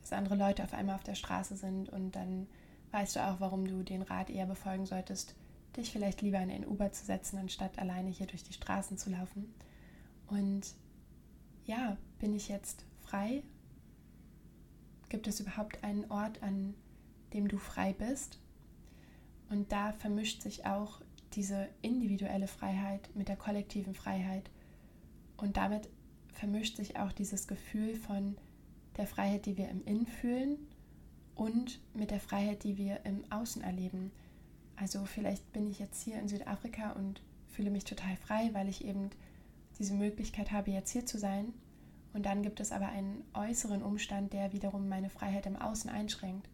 dass 0.00 0.12
andere 0.12 0.36
Leute 0.36 0.62
auf 0.62 0.74
einmal 0.74 0.94
auf 0.94 1.02
der 1.02 1.14
Straße 1.14 1.56
sind 1.56 1.88
und 1.88 2.12
dann 2.12 2.46
weißt 2.92 3.16
du 3.16 3.26
auch, 3.26 3.40
warum 3.40 3.66
du 3.66 3.82
den 3.82 4.02
Rat 4.02 4.30
eher 4.30 4.46
befolgen 4.46 4.86
solltest, 4.86 5.34
dich 5.76 5.90
vielleicht 5.90 6.22
lieber 6.22 6.38
in 6.38 6.50
ein 6.50 6.66
Uber 6.66 6.92
zu 6.92 7.04
setzen, 7.04 7.38
anstatt 7.38 7.78
alleine 7.78 8.10
hier 8.10 8.26
durch 8.26 8.44
die 8.44 8.52
Straßen 8.52 8.96
zu 8.96 9.10
laufen. 9.10 9.52
Und 10.28 10.74
ja, 11.66 11.96
bin 12.20 12.34
ich 12.34 12.48
jetzt 12.48 12.84
frei? 13.02 13.42
Gibt 15.08 15.26
es 15.26 15.40
überhaupt 15.40 15.82
einen 15.82 16.10
Ort, 16.10 16.42
an 16.42 16.74
dem 17.32 17.48
du 17.48 17.58
frei 17.58 17.92
bist? 17.92 18.38
Und 19.50 19.72
da 19.72 19.92
vermischt 19.92 20.42
sich 20.42 20.66
auch 20.66 21.00
diese 21.36 21.68
individuelle 21.82 22.48
Freiheit 22.48 23.10
mit 23.14 23.28
der 23.28 23.36
kollektiven 23.36 23.94
Freiheit. 23.94 24.50
Und 25.36 25.56
damit 25.56 25.88
vermischt 26.32 26.76
sich 26.76 26.98
auch 26.98 27.12
dieses 27.12 27.46
Gefühl 27.46 27.94
von 27.94 28.36
der 28.96 29.06
Freiheit, 29.06 29.46
die 29.46 29.56
wir 29.56 29.68
im 29.68 29.84
Innen 29.84 30.06
fühlen 30.06 30.58
und 31.34 31.80
mit 31.94 32.10
der 32.10 32.20
Freiheit, 32.20 32.64
die 32.64 32.76
wir 32.76 33.04
im 33.04 33.24
Außen 33.30 33.62
erleben. 33.62 34.12
Also 34.76 35.04
vielleicht 35.04 35.52
bin 35.52 35.66
ich 35.66 35.78
jetzt 35.78 36.02
hier 36.02 36.18
in 36.18 36.28
Südafrika 36.28 36.92
und 36.92 37.22
fühle 37.48 37.70
mich 37.70 37.84
total 37.84 38.16
frei, 38.16 38.50
weil 38.52 38.68
ich 38.68 38.84
eben 38.84 39.10
diese 39.78 39.94
Möglichkeit 39.94 40.52
habe, 40.52 40.70
jetzt 40.70 40.90
hier 40.90 41.06
zu 41.06 41.18
sein. 41.18 41.52
Und 42.12 42.26
dann 42.26 42.42
gibt 42.42 42.60
es 42.60 42.70
aber 42.70 42.88
einen 42.88 43.24
äußeren 43.34 43.82
Umstand, 43.82 44.32
der 44.32 44.52
wiederum 44.52 44.88
meine 44.88 45.10
Freiheit 45.10 45.46
im 45.46 45.56
Außen 45.56 45.90
einschränkt. 45.90 46.48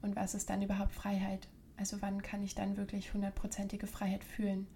Und 0.00 0.16
was 0.16 0.34
ist 0.34 0.48
dann 0.48 0.62
überhaupt 0.62 0.92
Freiheit? 0.92 1.48
Also 1.78 2.02
wann 2.02 2.20
kann 2.20 2.42
ich 2.42 2.54
dann 2.54 2.76
wirklich 2.76 3.14
hundertprozentige 3.14 3.86
Freiheit 3.86 4.24
fühlen? 4.24 4.66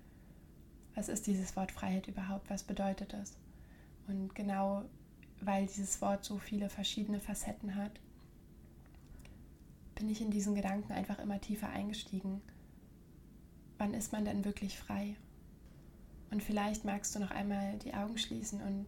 Was 0.94 1.08
ist 1.08 1.26
dieses 1.26 1.56
Wort 1.56 1.72
Freiheit 1.72 2.08
überhaupt? 2.08 2.48
Was 2.48 2.62
bedeutet 2.62 3.12
es? 3.12 3.36
Und 4.06 4.34
genau 4.34 4.84
weil 5.44 5.66
dieses 5.66 6.00
Wort 6.00 6.24
so 6.24 6.38
viele 6.38 6.68
verschiedene 6.68 7.20
Facetten 7.20 7.74
hat, 7.74 7.90
bin 9.96 10.08
ich 10.08 10.20
in 10.20 10.30
diesen 10.30 10.54
Gedanken 10.54 10.92
einfach 10.92 11.18
immer 11.18 11.40
tiefer 11.40 11.68
eingestiegen. 11.68 12.40
Wann 13.78 13.92
ist 13.94 14.12
man 14.12 14.24
denn 14.24 14.44
wirklich 14.44 14.78
frei? 14.78 15.16
Und 16.30 16.42
vielleicht 16.42 16.84
magst 16.84 17.14
du 17.14 17.18
noch 17.18 17.32
einmal 17.32 17.76
die 17.78 17.94
Augen 17.94 18.16
schließen 18.18 18.62
und 18.62 18.86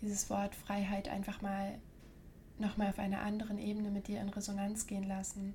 dieses 0.00 0.28
Wort 0.28 0.54
Freiheit 0.54 1.08
einfach 1.08 1.40
mal 1.40 1.78
nochmal 2.58 2.88
auf 2.88 2.98
einer 2.98 3.22
anderen 3.22 3.58
Ebene 3.58 3.90
mit 3.90 4.08
dir 4.08 4.20
in 4.20 4.28
Resonanz 4.28 4.86
gehen 4.86 5.04
lassen 5.04 5.54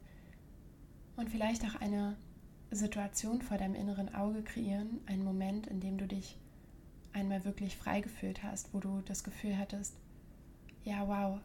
und 1.18 1.30
vielleicht 1.30 1.66
auch 1.66 1.76
eine 1.82 2.16
Situation 2.72 3.42
vor 3.42 3.58
deinem 3.58 3.76
inneren 3.76 4.14
Auge 4.14 4.44
kreieren, 4.44 5.02
einen 5.08 5.24
Moment, 5.24 5.68
in 5.68 5.80
dem 5.80 5.98
du 5.98 6.08
dich 6.08 6.38
einmal 7.12 7.44
wirklich 7.44 7.76
frei 7.76 8.02
gefühlt 8.02 8.44
hast, 8.44 8.74
wo 8.74 8.80
du 8.80 9.02
das 9.06 9.24
Gefühl 9.24 9.58
hattest, 9.58 9.96
ja, 10.84 11.08
wow, 11.08 11.40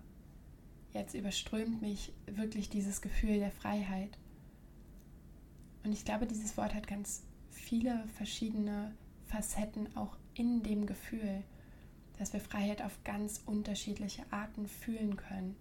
jetzt 0.93 1.15
überströmt 1.15 1.81
mich 1.81 2.13
wirklich 2.27 2.69
dieses 2.69 3.01
Gefühl 3.01 3.39
der 3.39 3.51
Freiheit. 3.51 4.19
Und 5.85 5.93
ich 5.93 6.05
glaube, 6.05 6.27
dieses 6.27 6.57
Wort 6.57 6.75
hat 6.75 6.87
ganz 6.87 7.23
viele 7.51 8.05
verschiedene 8.17 8.95
Facetten 9.27 9.97
auch 9.97 10.17
in 10.35 10.63
dem 10.63 10.87
Gefühl, 10.87 11.43
dass 12.19 12.33
wir 12.33 12.41
Freiheit 12.41 12.83
auf 12.83 13.03
ganz 13.05 13.43
unterschiedliche 13.47 14.25
Arten 14.31 14.67
fühlen 14.69 15.17
können. 15.17 15.57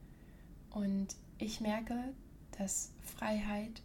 Und 0.69 1.15
ich 1.37 1.61
merke, 1.61 2.13
dass 2.57 2.91
Freiheit 3.01 3.81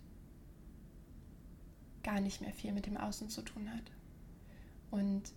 gar 2.06 2.20
nicht 2.20 2.40
mehr 2.40 2.52
viel 2.52 2.72
mit 2.72 2.86
dem 2.86 2.96
Außen 2.96 3.28
zu 3.28 3.42
tun 3.42 3.70
hat. 3.70 3.90
Und 4.90 5.32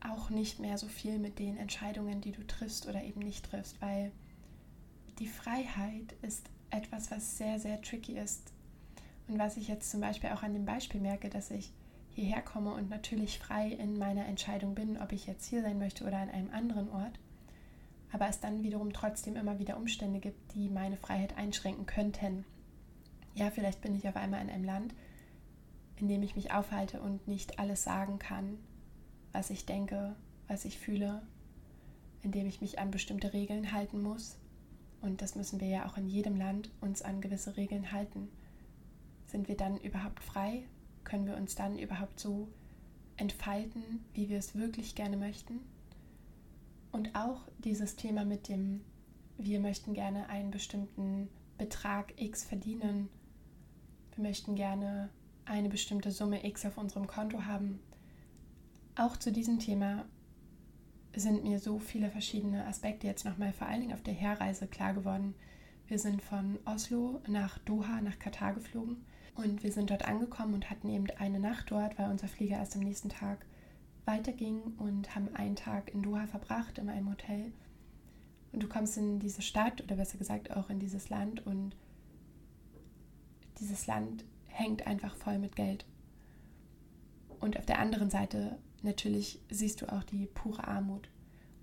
auch 0.00 0.30
nicht 0.30 0.58
mehr 0.58 0.78
so 0.78 0.88
viel 0.88 1.18
mit 1.18 1.38
den 1.38 1.58
Entscheidungen, 1.58 2.20
die 2.20 2.32
du 2.32 2.44
triffst 2.46 2.88
oder 2.88 3.04
eben 3.04 3.20
nicht 3.20 3.44
triffst, 3.44 3.80
weil 3.82 4.10
die 5.18 5.28
Freiheit 5.28 6.14
ist 6.22 6.48
etwas, 6.70 7.10
was 7.10 7.36
sehr, 7.36 7.60
sehr 7.60 7.80
tricky 7.82 8.18
ist. 8.18 8.52
Und 9.28 9.38
was 9.38 9.56
ich 9.56 9.68
jetzt 9.68 9.90
zum 9.90 10.00
Beispiel 10.00 10.30
auch 10.30 10.42
an 10.42 10.54
dem 10.54 10.64
Beispiel 10.64 11.00
merke, 11.00 11.28
dass 11.28 11.50
ich 11.50 11.72
hierher 12.14 12.40
komme 12.40 12.72
und 12.72 12.88
natürlich 12.88 13.38
frei 13.38 13.68
in 13.68 13.98
meiner 13.98 14.26
Entscheidung 14.26 14.74
bin, 14.74 14.98
ob 14.98 15.12
ich 15.12 15.26
jetzt 15.26 15.46
hier 15.46 15.62
sein 15.62 15.78
möchte 15.78 16.04
oder 16.04 16.18
an 16.18 16.30
einem 16.30 16.50
anderen 16.50 16.88
Ort, 16.88 17.18
aber 18.10 18.28
es 18.28 18.40
dann 18.40 18.62
wiederum 18.62 18.92
trotzdem 18.92 19.36
immer 19.36 19.58
wieder 19.58 19.76
Umstände 19.76 20.20
gibt, 20.20 20.54
die 20.54 20.70
meine 20.70 20.96
Freiheit 20.96 21.36
einschränken 21.36 21.84
könnten. 21.84 22.46
Ja, 23.34 23.50
vielleicht 23.50 23.82
bin 23.82 23.94
ich 23.94 24.08
auf 24.08 24.16
einmal 24.16 24.40
in 24.40 24.48
einem 24.48 24.64
Land, 24.64 24.94
in 25.96 26.08
dem 26.08 26.22
ich 26.22 26.36
mich 26.36 26.52
aufhalte 26.52 27.00
und 27.00 27.26
nicht 27.26 27.58
alles 27.58 27.84
sagen 27.84 28.18
kann, 28.18 28.58
was 29.32 29.50
ich 29.50 29.66
denke, 29.66 30.14
was 30.48 30.64
ich 30.64 30.78
fühle, 30.78 31.22
in 32.22 32.32
dem 32.32 32.46
ich 32.46 32.60
mich 32.60 32.78
an 32.78 32.90
bestimmte 32.90 33.32
Regeln 33.32 33.72
halten 33.72 34.02
muss. 34.02 34.38
Und 35.00 35.22
das 35.22 35.34
müssen 35.34 35.60
wir 35.60 35.68
ja 35.68 35.86
auch 35.86 35.96
in 35.96 36.08
jedem 36.08 36.36
Land 36.36 36.70
uns 36.80 37.02
an 37.02 37.20
gewisse 37.20 37.56
Regeln 37.56 37.92
halten. 37.92 38.28
Sind 39.26 39.48
wir 39.48 39.56
dann 39.56 39.78
überhaupt 39.78 40.22
frei? 40.22 40.64
können 41.06 41.26
wir 41.26 41.36
uns 41.36 41.54
dann 41.54 41.78
überhaupt 41.78 42.20
so 42.20 42.48
entfalten, 43.16 43.82
wie 44.12 44.28
wir 44.28 44.38
es 44.38 44.54
wirklich 44.54 44.94
gerne 44.94 45.16
möchten. 45.16 45.60
Und 46.92 47.14
auch 47.14 47.48
dieses 47.58 47.96
Thema 47.96 48.24
mit 48.24 48.48
dem, 48.48 48.82
wir 49.38 49.60
möchten 49.60 49.94
gerne 49.94 50.28
einen 50.28 50.50
bestimmten 50.50 51.28
Betrag 51.56 52.12
X 52.20 52.44
verdienen, 52.44 53.08
wir 54.14 54.22
möchten 54.22 54.56
gerne 54.56 55.08
eine 55.46 55.68
bestimmte 55.68 56.10
Summe 56.10 56.44
X 56.44 56.66
auf 56.66 56.76
unserem 56.76 57.06
Konto 57.06 57.44
haben. 57.44 57.80
Auch 58.96 59.16
zu 59.16 59.32
diesem 59.32 59.58
Thema 59.58 60.04
sind 61.14 61.44
mir 61.44 61.58
so 61.58 61.78
viele 61.78 62.10
verschiedene 62.10 62.66
Aspekte 62.66 63.06
jetzt 63.06 63.24
nochmal 63.24 63.52
vor 63.52 63.66
allen 63.66 63.80
Dingen 63.80 63.94
auf 63.94 64.02
der 64.02 64.14
Herreise 64.14 64.66
klar 64.66 64.92
geworden. 64.92 65.34
Wir 65.86 65.98
sind 65.98 66.20
von 66.20 66.58
Oslo 66.64 67.20
nach 67.26 67.58
Doha, 67.58 68.00
nach 68.00 68.18
Katar 68.18 68.54
geflogen 68.54 69.04
und 69.34 69.62
wir 69.62 69.72
sind 69.72 69.90
dort 69.90 70.06
angekommen 70.06 70.54
und 70.54 70.68
hatten 70.68 70.88
eben 70.88 71.06
eine 71.18 71.38
Nacht 71.38 71.70
dort, 71.70 71.98
weil 71.98 72.10
unser 72.10 72.28
Flieger 72.28 72.56
erst 72.56 72.74
am 72.74 72.82
nächsten 72.82 73.08
Tag 73.08 73.46
weiterging 74.04 74.60
und 74.78 75.14
haben 75.14 75.34
einen 75.34 75.56
Tag 75.56 75.92
in 75.92 76.02
Doha 76.02 76.26
verbracht 76.26 76.78
in 76.78 76.88
einem 76.88 77.10
Hotel. 77.10 77.52
Und 78.52 78.62
du 78.62 78.68
kommst 78.68 78.96
in 78.96 79.18
diese 79.18 79.42
Stadt 79.42 79.82
oder 79.82 79.96
besser 79.96 80.18
gesagt 80.18 80.50
auch 80.56 80.70
in 80.70 80.78
dieses 80.78 81.08
Land 81.08 81.44
und 81.46 81.76
dieses 83.60 83.86
Land 83.86 84.24
hängt 84.56 84.86
einfach 84.86 85.14
voll 85.16 85.38
mit 85.38 85.56
Geld. 85.56 85.84
Und 87.40 87.58
auf 87.58 87.66
der 87.66 87.78
anderen 87.78 88.10
Seite 88.10 88.58
natürlich 88.82 89.40
siehst 89.50 89.82
du 89.82 89.92
auch 89.92 90.02
die 90.04 90.26
pure 90.26 90.66
Armut. 90.66 91.08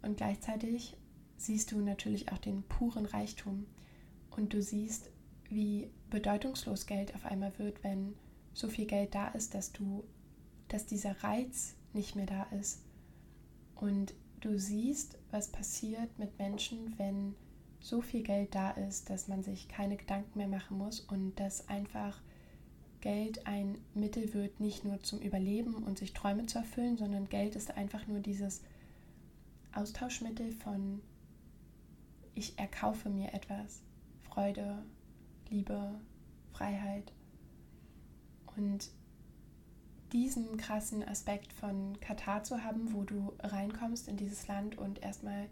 Und 0.02 0.18
gleichzeitig 0.18 0.96
siehst 1.38 1.72
du 1.72 1.80
natürlich 1.80 2.32
auch 2.32 2.38
den 2.38 2.64
puren 2.64 3.06
Reichtum. 3.06 3.66
Und 4.32 4.54
du 4.54 4.62
siehst, 4.62 5.10
wie 5.50 5.90
bedeutungslos 6.10 6.86
Geld 6.86 7.16
auf 7.16 7.26
einmal 7.26 7.58
wird, 7.58 7.84
wenn 7.84 8.16
so 8.54 8.68
viel 8.68 8.86
Geld 8.86 9.16
da 9.16 9.30
ist, 9.30 9.56
dass 9.56 9.72
du, 9.72 10.04
dass 10.68 10.86
dieser 10.86 11.24
Reiz 11.24 11.76
nicht 11.94 12.16
mehr 12.16 12.28
da 12.28 12.44
ist. 12.60 12.84
Und 13.76 14.14
du 14.42 14.58
siehst, 14.60 15.18
was 15.32 15.52
passiert 15.52 16.20
mit 16.20 16.38
Menschen, 16.38 16.94
wenn 16.98 17.36
so 17.80 18.02
viel 18.02 18.24
Geld 18.24 18.56
da 18.56 18.72
ist, 18.72 19.10
dass 19.10 19.28
man 19.28 19.44
sich 19.44 19.68
keine 19.68 19.98
Gedanken 19.98 20.38
mehr 20.38 20.48
machen 20.48 20.78
muss 20.78 21.02
und 21.02 21.36
dass 21.40 21.68
einfach 21.68 22.22
Geld 23.04 23.46
ein 23.46 23.78
Mittel 23.94 24.34
wird, 24.34 24.62
nicht 24.62 24.86
nur 24.86 25.04
zum 25.04 25.20
Überleben 25.20 25.76
und 25.76 25.98
sich 25.98 26.14
Träume 26.14 26.46
zu 26.46 26.60
erfüllen, 26.60 26.96
sondern 26.96 27.28
Geld 27.28 27.58
ist 27.58 27.76
einfach 27.76 28.08
nur 28.08 28.22
dieses 28.22 28.62
Austauschmittel 29.74 30.54
von 30.54 31.02
ich 32.34 32.58
erkaufe 32.58 33.10
mir 33.10 33.34
etwas, 33.34 33.82
Freude, 34.22 34.86
Liebe, 35.50 36.00
Freiheit. 36.54 37.12
Und 38.56 38.90
diesen 40.14 40.56
krassen 40.56 41.04
Aspekt 41.04 41.52
von 41.52 42.00
Katar 42.00 42.44
zu 42.44 42.64
haben, 42.64 42.94
wo 42.94 43.04
du 43.04 43.34
reinkommst 43.40 44.08
in 44.08 44.16
dieses 44.16 44.48
Land 44.48 44.78
und 44.78 45.04
erstmal 45.04 45.50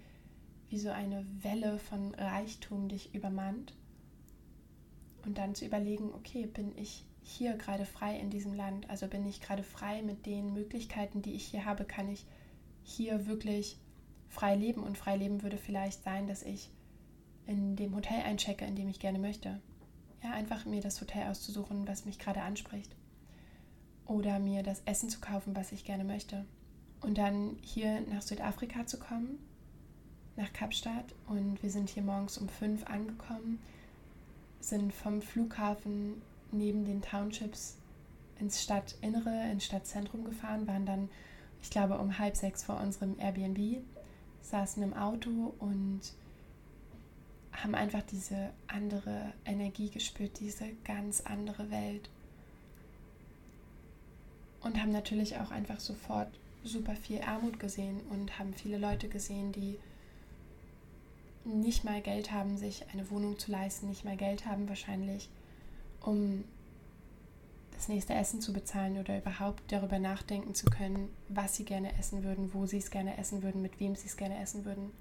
wie 0.70 0.80
so 0.80 0.90
eine 0.90 1.26
Welle 1.44 1.80
von 1.80 2.16
Reichtum 2.16 2.88
dich 2.88 3.14
übermannt 3.14 3.76
und 5.26 5.38
dann 5.38 5.54
zu 5.54 5.66
überlegen, 5.66 6.14
okay, 6.14 6.46
bin 6.46 6.78
ich 6.78 7.06
hier 7.24 7.54
gerade 7.56 7.86
frei 7.86 8.18
in 8.18 8.30
diesem 8.30 8.54
Land? 8.54 8.90
Also 8.90 9.08
bin 9.08 9.26
ich 9.26 9.42
gerade 9.42 9.64
frei 9.64 10.02
mit 10.02 10.26
den 10.26 10.54
Möglichkeiten, 10.54 11.22
die 11.22 11.34
ich 11.34 11.46
hier 11.46 11.66
habe? 11.66 11.86
Kann 11.86 12.10
ich 12.10 12.26
hier 12.84 13.28
wirklich 13.28 13.78
frei 14.30 14.56
leben? 14.56 14.84
Und 14.84 14.98
frei 14.98 15.18
leben 15.18 15.44
würde 15.44 15.58
vielleicht 15.58 16.04
sein, 16.04 16.28
dass 16.28 16.44
ich 16.44 16.70
in 17.48 17.76
dem 17.76 17.96
Hotel 17.96 18.22
einchecke, 18.22 18.66
in 18.66 18.76
dem 18.76 18.90
ich 18.90 19.00
gerne 19.00 19.20
möchte 19.20 19.60
ja, 20.24 20.32
einfach 20.32 20.66
mir 20.66 20.82
das 20.82 21.02
Hotel 21.02 21.28
auszusuchen, 21.28 21.88
was 21.88 22.06
mich 22.06 22.20
gerade 22.20 22.42
anspricht. 22.42 22.96
Oder 24.06 24.40
mir 24.40 24.64
das 24.64 24.82
Essen 24.86 25.10
zu 25.10 25.20
kaufen, 25.20 25.56
was 25.56 25.72
ich 25.72 25.86
gerne 25.86 26.04
möchte. 26.04 26.46
Und 27.02 27.18
dann 27.18 27.58
hier 27.62 28.02
nach 28.02 28.22
Südafrika 28.22 28.86
zu 28.86 29.00
kommen 29.00 29.40
nach 30.38 30.54
Kapstadt 30.54 31.14
und 31.28 31.62
wir 31.62 31.70
sind 31.70 31.90
hier 31.90 32.04
morgens 32.04 32.38
um 32.38 32.48
fünf 32.48 32.86
angekommen, 32.86 33.60
sind 34.62 34.94
vom 34.94 35.22
Flughafen 35.22 36.22
neben 36.52 36.86
den 36.86 37.02
Townships 37.02 37.78
ins 38.40 38.62
Stadtinnere, 38.62 39.52
ins 39.52 39.66
Stadtzentrum 39.66 40.26
gefahren, 40.26 40.68
waren 40.68 40.86
dann, 40.86 41.10
ich 41.62 41.70
glaube, 41.70 41.98
um 41.98 42.18
halb 42.18 42.36
sechs 42.36 42.64
vor 42.64 42.80
unserem 42.80 43.20
Airbnb, 43.20 43.84
saßen 44.42 44.82
im 44.82 44.94
Auto 44.94 45.54
und 45.60 46.02
haben 47.52 47.76
einfach 47.76 48.02
diese 48.04 48.50
andere 48.68 49.34
Energie 49.46 49.90
gespürt, 49.90 50.40
diese 50.40 50.66
ganz 50.84 51.22
andere 51.22 51.70
Welt. 51.70 52.10
Und 54.62 54.82
haben 54.82 54.92
natürlich 54.92 55.38
auch 55.38 55.52
einfach 55.52 55.80
sofort 55.80 56.30
super 56.64 56.96
viel 56.96 57.22
Armut 57.22 57.60
gesehen 57.60 58.00
und 58.10 58.38
haben 58.38 58.54
viele 58.54 58.78
Leute 58.78 59.10
gesehen, 59.10 59.52
die 59.52 59.80
nicht 61.44 61.84
mal 61.84 62.02
Geld 62.02 62.32
haben, 62.32 62.58
sich 62.58 62.86
eine 62.94 63.10
Wohnung 63.10 63.40
zu 63.40 63.52
leisten, 63.52 63.90
nicht 63.90 64.06
mal 64.06 64.18
Geld 64.18 64.46
haben 64.46 64.70
wahrscheinlich, 64.70 65.30
um 66.02 66.44
das 67.82 67.88
nächste 67.88 68.14
Essen 68.14 68.42
zu 68.42 68.54
bezahlen 68.54 69.00
oder 69.00 69.18
überhaupt 69.18 69.64
darüber 69.72 69.98
nachdenken 69.98 70.54
zu 70.54 70.66
können, 70.66 71.10
was 71.30 71.56
sie 71.56 71.66
gerne 71.66 71.98
essen 71.98 72.24
würden, 72.24 72.54
wo 72.54 72.66
sie 72.66 72.78
es 72.78 72.92
gerne 72.92 73.18
essen 73.18 73.42
würden, 73.42 73.62
mit 73.62 73.80
wem 73.80 73.96
sie 73.96 74.08
es 74.08 74.18
gerne 74.18 74.40
essen 74.40 74.66
würden. 74.66 74.92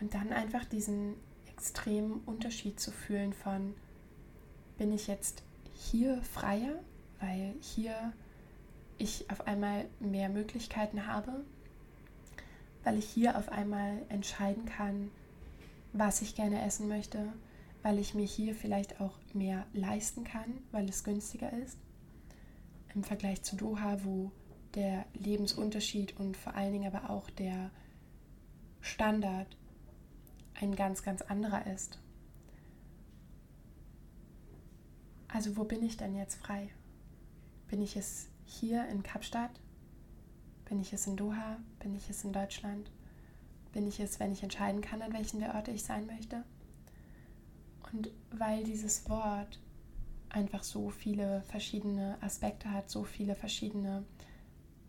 Und 0.00 0.14
dann 0.14 0.32
einfach 0.32 0.64
diesen 0.64 1.14
extremen 1.46 2.20
Unterschied 2.26 2.80
zu 2.80 2.90
fühlen 2.90 3.32
von, 3.32 3.74
bin 4.76 4.92
ich 4.92 5.06
jetzt 5.06 5.42
hier 5.74 6.22
freier, 6.22 6.78
weil 7.20 7.54
hier 7.60 8.12
ich 8.98 9.30
auf 9.30 9.46
einmal 9.46 9.84
mehr 10.00 10.28
Möglichkeiten 10.28 11.06
habe, 11.06 11.44
weil 12.84 12.98
ich 12.98 13.08
hier 13.08 13.38
auf 13.38 13.50
einmal 13.50 14.02
entscheiden 14.08 14.66
kann, 14.66 15.10
was 15.92 16.22
ich 16.22 16.34
gerne 16.34 16.64
essen 16.64 16.88
möchte, 16.88 17.32
weil 17.82 17.98
ich 17.98 18.14
mir 18.14 18.26
hier 18.26 18.54
vielleicht 18.54 19.00
auch 19.00 19.18
mehr 19.32 19.66
leisten 19.72 20.24
kann, 20.24 20.62
weil 20.72 20.88
es 20.88 21.04
günstiger 21.04 21.52
ist. 21.52 21.78
Im 22.94 23.04
Vergleich 23.04 23.42
zu 23.42 23.56
Doha, 23.56 24.04
wo 24.04 24.32
der 24.74 25.06
Lebensunterschied 25.14 26.18
und 26.18 26.36
vor 26.36 26.54
allen 26.54 26.72
Dingen 26.72 26.94
aber 26.94 27.10
auch 27.10 27.30
der 27.30 27.70
Standard 28.80 29.56
ein 30.54 30.74
ganz, 30.74 31.02
ganz 31.02 31.22
anderer 31.22 31.66
ist. 31.66 31.98
Also 35.28 35.56
wo 35.56 35.64
bin 35.64 35.82
ich 35.84 35.96
denn 35.96 36.14
jetzt 36.16 36.36
frei? 36.36 36.70
Bin 37.68 37.82
ich 37.82 37.96
es 37.96 38.28
hier 38.44 38.86
in 38.88 39.02
Kapstadt? 39.02 39.60
Bin 40.64 40.80
ich 40.80 40.92
es 40.92 41.06
in 41.06 41.16
Doha? 41.16 41.58
Bin 41.80 41.94
ich 41.94 42.08
es 42.08 42.24
in 42.24 42.32
Deutschland? 42.32 42.90
Bin 43.72 43.86
ich 43.86 44.00
es, 44.00 44.18
wenn 44.20 44.32
ich 44.32 44.42
entscheiden 44.42 44.80
kann, 44.80 45.02
an 45.02 45.12
welchen 45.12 45.40
der 45.40 45.54
Orte 45.54 45.70
ich 45.70 45.84
sein 45.84 46.06
möchte? 46.06 46.44
Und 47.92 48.10
weil 48.30 48.64
dieses 48.64 49.08
Wort 49.08 49.58
einfach 50.28 50.62
so 50.62 50.90
viele 50.90 51.42
verschiedene 51.42 52.18
Aspekte 52.20 52.70
hat, 52.70 52.90
so 52.90 53.04
viele 53.04 53.34
verschiedene 53.34 54.04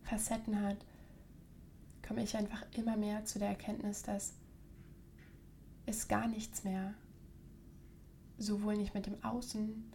Facetten 0.04 0.62
hat, 0.62 0.78
komme 2.06 2.24
ich 2.24 2.36
einfach 2.36 2.66
immer 2.72 2.98
mehr 2.98 3.26
zu 3.26 3.40
der 3.40 3.50
Erkenntnis, 3.50 4.04
dass 4.04 4.34
es 5.86 6.08
gar 6.08 6.28
nichts 6.28 6.64
mehr, 6.64 6.94
sowohl 8.38 8.76
nicht 8.76 8.94
mit 8.94 9.06
dem 9.06 9.24
Außen, 9.24 9.92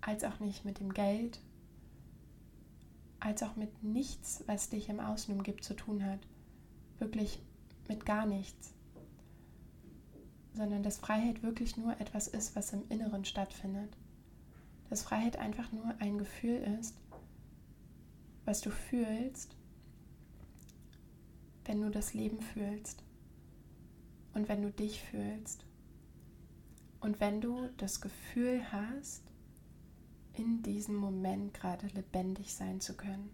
als 0.00 0.24
auch 0.24 0.40
nicht 0.40 0.64
mit 0.64 0.78
dem 0.78 0.92
Geld, 0.92 1.40
als 3.18 3.42
auch 3.42 3.56
mit 3.56 3.82
nichts, 3.82 4.44
was 4.46 4.68
dich 4.68 4.88
im 4.88 5.00
Außen 5.00 5.34
umgibt, 5.34 5.64
zu 5.64 5.74
tun 5.74 6.04
hat. 6.04 6.20
Wirklich 6.98 7.40
mit 7.88 8.04
gar 8.04 8.26
nichts 8.26 8.75
sondern 10.56 10.82
dass 10.82 10.98
Freiheit 10.98 11.42
wirklich 11.42 11.76
nur 11.76 12.00
etwas 12.00 12.28
ist, 12.28 12.56
was 12.56 12.72
im 12.72 12.88
Inneren 12.88 13.24
stattfindet. 13.24 13.96
Dass 14.88 15.02
Freiheit 15.02 15.36
einfach 15.36 15.70
nur 15.72 15.94
ein 15.98 16.16
Gefühl 16.16 16.56
ist, 16.80 16.96
was 18.44 18.60
du 18.62 18.70
fühlst, 18.70 19.54
wenn 21.64 21.82
du 21.82 21.90
das 21.90 22.14
Leben 22.14 22.40
fühlst 22.40 23.02
und 24.32 24.48
wenn 24.48 24.62
du 24.62 24.70
dich 24.70 25.02
fühlst 25.02 25.64
und 27.00 27.20
wenn 27.20 27.40
du 27.40 27.68
das 27.76 28.00
Gefühl 28.00 28.72
hast, 28.72 29.22
in 30.32 30.62
diesem 30.62 30.96
Moment 30.96 31.54
gerade 31.54 31.86
lebendig 31.88 32.54
sein 32.54 32.80
zu 32.80 32.96
können. 32.96 33.30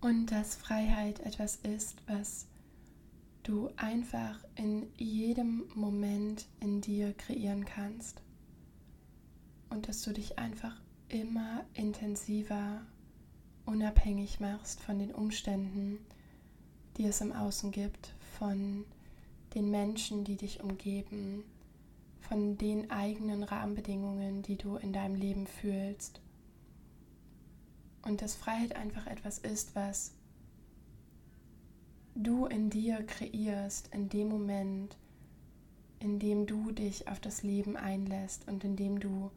Und 0.00 0.32
dass 0.32 0.56
Freiheit 0.56 1.20
etwas 1.20 1.56
ist, 1.56 2.02
was 2.06 2.46
du 3.42 3.70
einfach 3.76 4.38
in 4.54 4.86
jedem 4.96 5.64
Moment 5.74 6.46
in 6.60 6.80
dir 6.80 7.12
kreieren 7.12 7.64
kannst. 7.64 8.22
Und 9.70 9.88
dass 9.88 10.02
du 10.02 10.12
dich 10.12 10.38
einfach 10.38 10.80
immer 11.08 11.64
intensiver 11.74 12.82
unabhängig 13.64 14.40
machst 14.40 14.80
von 14.80 14.98
den 14.98 15.12
Umständen, 15.12 15.98
die 16.96 17.06
es 17.06 17.20
im 17.20 17.32
Außen 17.32 17.70
gibt, 17.70 18.14
von 18.38 18.84
den 19.54 19.70
Menschen, 19.70 20.24
die 20.24 20.36
dich 20.36 20.62
umgeben, 20.62 21.44
von 22.20 22.56
den 22.56 22.90
eigenen 22.90 23.42
Rahmenbedingungen, 23.42 24.42
die 24.42 24.56
du 24.56 24.76
in 24.76 24.92
deinem 24.92 25.14
Leben 25.14 25.46
fühlst. 25.46 26.20
Und 28.02 28.22
dass 28.22 28.34
Freiheit 28.34 28.76
einfach 28.76 29.06
etwas 29.06 29.38
ist, 29.38 29.74
was 29.74 30.12
du 32.14 32.46
in 32.46 32.70
dir 32.70 33.02
kreierst, 33.04 33.88
in 33.92 34.08
dem 34.08 34.28
Moment, 34.28 34.96
in 35.98 36.18
dem 36.18 36.46
du 36.46 36.72
dich 36.72 37.08
auf 37.08 37.20
das 37.20 37.42
Leben 37.42 37.76
einlässt 37.76 38.48
und 38.48 38.64
in 38.64 38.76
dem 38.76 39.00
du 39.00 39.30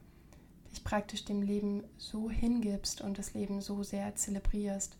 dich 0.71 0.83
praktisch 0.83 1.25
dem 1.25 1.41
Leben 1.41 1.83
so 1.97 2.29
hingibst 2.29 3.01
und 3.01 3.17
das 3.17 3.33
Leben 3.33 3.61
so 3.61 3.83
sehr 3.83 4.15
zelebrierst, 4.15 4.97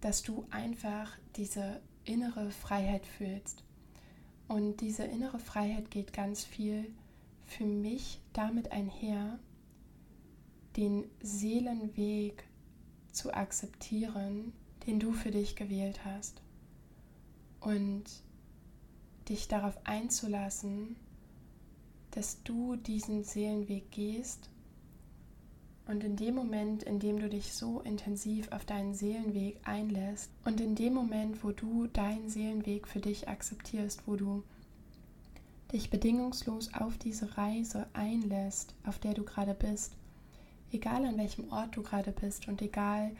dass 0.00 0.22
du 0.22 0.46
einfach 0.50 1.16
diese 1.36 1.80
innere 2.04 2.50
Freiheit 2.50 3.06
fühlst. 3.06 3.62
Und 4.48 4.80
diese 4.80 5.04
innere 5.04 5.38
Freiheit 5.38 5.90
geht 5.90 6.12
ganz 6.12 6.44
viel 6.44 6.92
für 7.46 7.64
mich 7.64 8.20
damit 8.32 8.72
einher, 8.72 9.38
den 10.76 11.04
Seelenweg 11.20 12.44
zu 13.12 13.32
akzeptieren 13.32 14.52
den 14.86 15.00
du 15.00 15.12
für 15.12 15.30
dich 15.30 15.56
gewählt 15.56 16.04
hast. 16.04 16.42
Und 17.60 18.04
dich 19.28 19.48
darauf 19.48 19.78
einzulassen, 19.84 20.96
dass 22.10 22.42
du 22.42 22.76
diesen 22.76 23.24
Seelenweg 23.24 23.90
gehst 23.90 24.50
und 25.86 26.04
in 26.04 26.16
dem 26.16 26.34
Moment, 26.34 26.82
in 26.84 27.00
dem 27.00 27.18
du 27.18 27.28
dich 27.28 27.52
so 27.52 27.80
intensiv 27.80 28.50
auf 28.52 28.64
deinen 28.64 28.94
Seelenweg 28.94 29.58
einlässt 29.64 30.30
und 30.44 30.60
in 30.60 30.74
dem 30.74 30.94
Moment, 30.94 31.42
wo 31.42 31.50
du 31.50 31.86
deinen 31.86 32.28
Seelenweg 32.28 32.86
für 32.86 33.00
dich 33.00 33.28
akzeptierst, 33.28 34.06
wo 34.06 34.16
du 34.16 34.42
dich 35.72 35.90
bedingungslos 35.90 36.72
auf 36.74 36.98
diese 36.98 37.36
Reise 37.36 37.86
einlässt, 37.94 38.74
auf 38.86 38.98
der 38.98 39.14
du 39.14 39.24
gerade 39.24 39.54
bist, 39.54 39.96
egal 40.70 41.04
an 41.04 41.18
welchem 41.18 41.50
Ort 41.50 41.76
du 41.76 41.82
gerade 41.82 42.12
bist 42.12 42.46
und 42.46 42.62
egal 42.62 43.10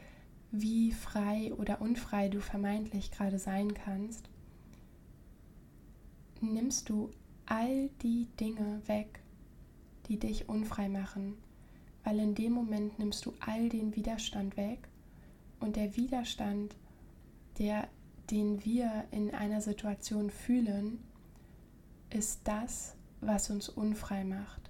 wie 0.55 0.91
frei 0.91 1.51
oder 1.55 1.81
unfrei 1.81 2.29
du 2.29 2.39
vermeintlich 2.39 3.09
gerade 3.09 3.39
sein 3.39 3.73
kannst, 3.73 4.29
nimmst 6.41 6.89
du 6.89 7.09
all 7.47 7.89
die 8.03 8.27
Dinge 8.39 8.79
weg, 8.85 9.19
die 10.07 10.19
dich 10.19 10.47
unfrei 10.47 10.89
machen, 10.89 11.33
weil 12.03 12.19
in 12.19 12.35
dem 12.35 12.53
Moment 12.53 12.99
nimmst 12.99 13.25
du 13.25 13.33
all 13.39 13.67
den 13.67 13.95
Widerstand 13.95 14.55
weg 14.55 14.87
und 15.59 15.75
der 15.75 15.95
Widerstand, 15.95 16.75
der, 17.57 17.87
den 18.29 18.63
wir 18.63 19.05
in 19.09 19.33
einer 19.33 19.59
Situation 19.59 20.29
fühlen, 20.29 20.99
ist 22.11 22.41
das, 22.43 22.95
was 23.21 23.49
uns 23.49 23.69
unfrei 23.69 24.23
macht. 24.23 24.69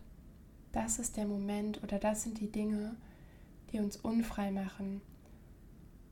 Das 0.72 0.98
ist 0.98 1.18
der 1.18 1.28
Moment 1.28 1.84
oder 1.84 2.00
das 2.00 2.24
sind 2.24 2.40
die 2.40 2.50
Dinge, 2.50 2.96
die 3.74 3.80
uns 3.80 3.98
unfrei 3.98 4.50
machen 4.50 5.02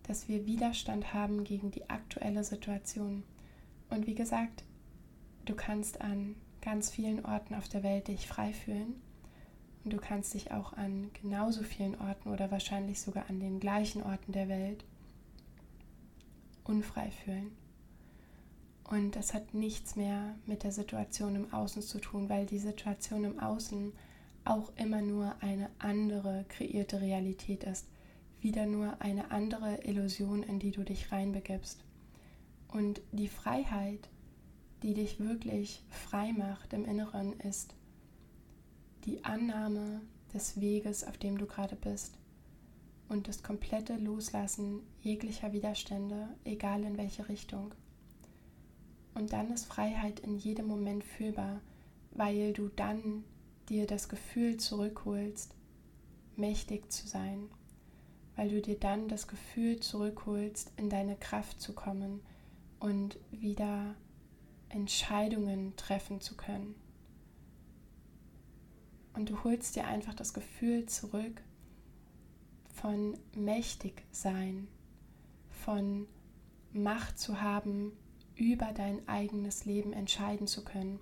dass 0.04 0.28
wir 0.28 0.46
Widerstand 0.46 1.14
haben 1.14 1.44
gegen 1.44 1.72
die 1.72 1.90
aktuelle 1.90 2.44
Situation. 2.44 3.24
Und 3.90 4.08
wie 4.08 4.16
gesagt, 4.16 4.64
du 5.46 5.56
kannst 5.56 6.02
an 6.02 6.36
ganz 6.62 6.90
vielen 6.90 7.26
Orten 7.26 7.56
auf 7.56 7.68
der 7.68 7.84
Welt 7.84 8.08
dich 8.08 8.28
frei 8.28 8.54
fühlen 8.54 8.96
und 9.84 9.94
du 9.94 9.98
kannst 9.98 10.34
dich 10.34 10.52
auch 10.52 10.74
an 10.74 11.10
genauso 11.22 11.64
vielen 11.64 12.00
Orten 12.00 12.30
oder 12.30 12.52
wahrscheinlich 12.52 13.02
sogar 13.02 13.30
an 13.30 13.40
den 13.40 13.60
gleichen 13.60 14.04
Orten 14.04 14.32
der 14.32 14.48
Welt 14.48 14.86
unfrei 16.64 17.10
fühlen. 17.12 17.52
Und 18.84 19.16
das 19.16 19.34
hat 19.34 19.54
nichts 19.54 19.96
mehr 19.96 20.36
mit 20.46 20.64
der 20.64 20.72
Situation 20.72 21.36
im 21.36 21.54
Außen 21.54 21.82
zu 21.82 22.00
tun, 22.00 22.30
weil 22.30 22.46
die 22.46 22.60
Situation 22.60 23.24
im 23.24 23.40
Außen 23.40 23.94
auch 24.44 24.72
immer 24.76 25.02
nur 25.02 25.36
eine 25.42 25.70
andere 25.80 26.46
kreierte 26.50 27.00
Realität 27.00 27.64
ist 27.64 27.88
wieder 28.42 28.66
nur 28.66 29.02
eine 29.02 29.32
andere 29.32 29.84
Illusion, 29.84 30.44
in 30.44 30.60
die 30.60 30.72
du 30.72 30.84
dich 30.84 31.12
reinbegibst. 31.12 31.84
Und 32.68 33.02
die 33.12 33.28
Freiheit, 33.28 34.10
die 34.84 34.94
dich 34.94 35.20
wirklich 35.20 35.84
frei 35.90 36.34
macht 36.34 36.74
im 36.74 36.86
Inneren, 36.86 37.40
ist 37.40 37.76
die 39.06 39.24
Annahme 39.24 40.02
des 40.34 40.60
Weges, 40.60 41.04
auf 41.04 41.18
dem 41.18 41.38
du 41.38 41.46
gerade 41.46 41.76
bist 41.76 42.18
und 43.10 43.28
das 43.28 43.44
komplette 43.44 43.98
Loslassen 43.98 44.82
jeglicher 45.02 45.52
Widerstände, 45.52 46.30
egal 46.46 46.84
in 46.84 46.98
welche 46.98 47.28
Richtung. 47.28 47.74
Und 49.14 49.34
dann 49.34 49.52
ist 49.52 49.66
Freiheit 49.66 50.22
in 50.22 50.38
jedem 50.38 50.68
Moment 50.68 51.04
fühlbar, 51.04 51.60
weil 52.12 52.54
du 52.54 52.70
dann 52.70 53.26
dir 53.68 53.86
das 53.86 54.08
Gefühl 54.08 54.58
zurückholst, 54.58 55.54
mächtig 56.38 56.90
zu 56.92 57.08
sein, 57.08 57.50
weil 58.36 58.50
du 58.50 58.62
dir 58.62 58.80
dann 58.80 59.08
das 59.08 59.28
Gefühl 59.28 59.80
zurückholst, 59.80 60.72
in 60.78 60.90
deine 60.90 61.16
Kraft 61.16 61.62
zu 61.62 61.74
kommen 61.74 62.22
und 62.80 63.20
wieder 63.32 63.96
Entscheidungen 64.70 65.76
treffen 65.76 66.22
zu 66.22 66.36
können. 66.36 66.76
Und 69.14 69.30
du 69.30 69.44
holst 69.44 69.76
dir 69.76 69.86
einfach 69.86 70.14
das 70.14 70.34
Gefühl 70.34 70.86
zurück, 70.86 71.42
von 72.74 73.18
mächtig 73.36 74.04
sein, 74.12 74.68
von 75.50 76.08
Macht 76.74 77.20
zu 77.20 77.42
haben, 77.42 77.92
über 78.36 78.72
dein 78.74 79.08
eigenes 79.08 79.66
Leben 79.66 79.94
entscheiden 79.94 80.48
zu 80.48 80.64
können. 80.64 81.00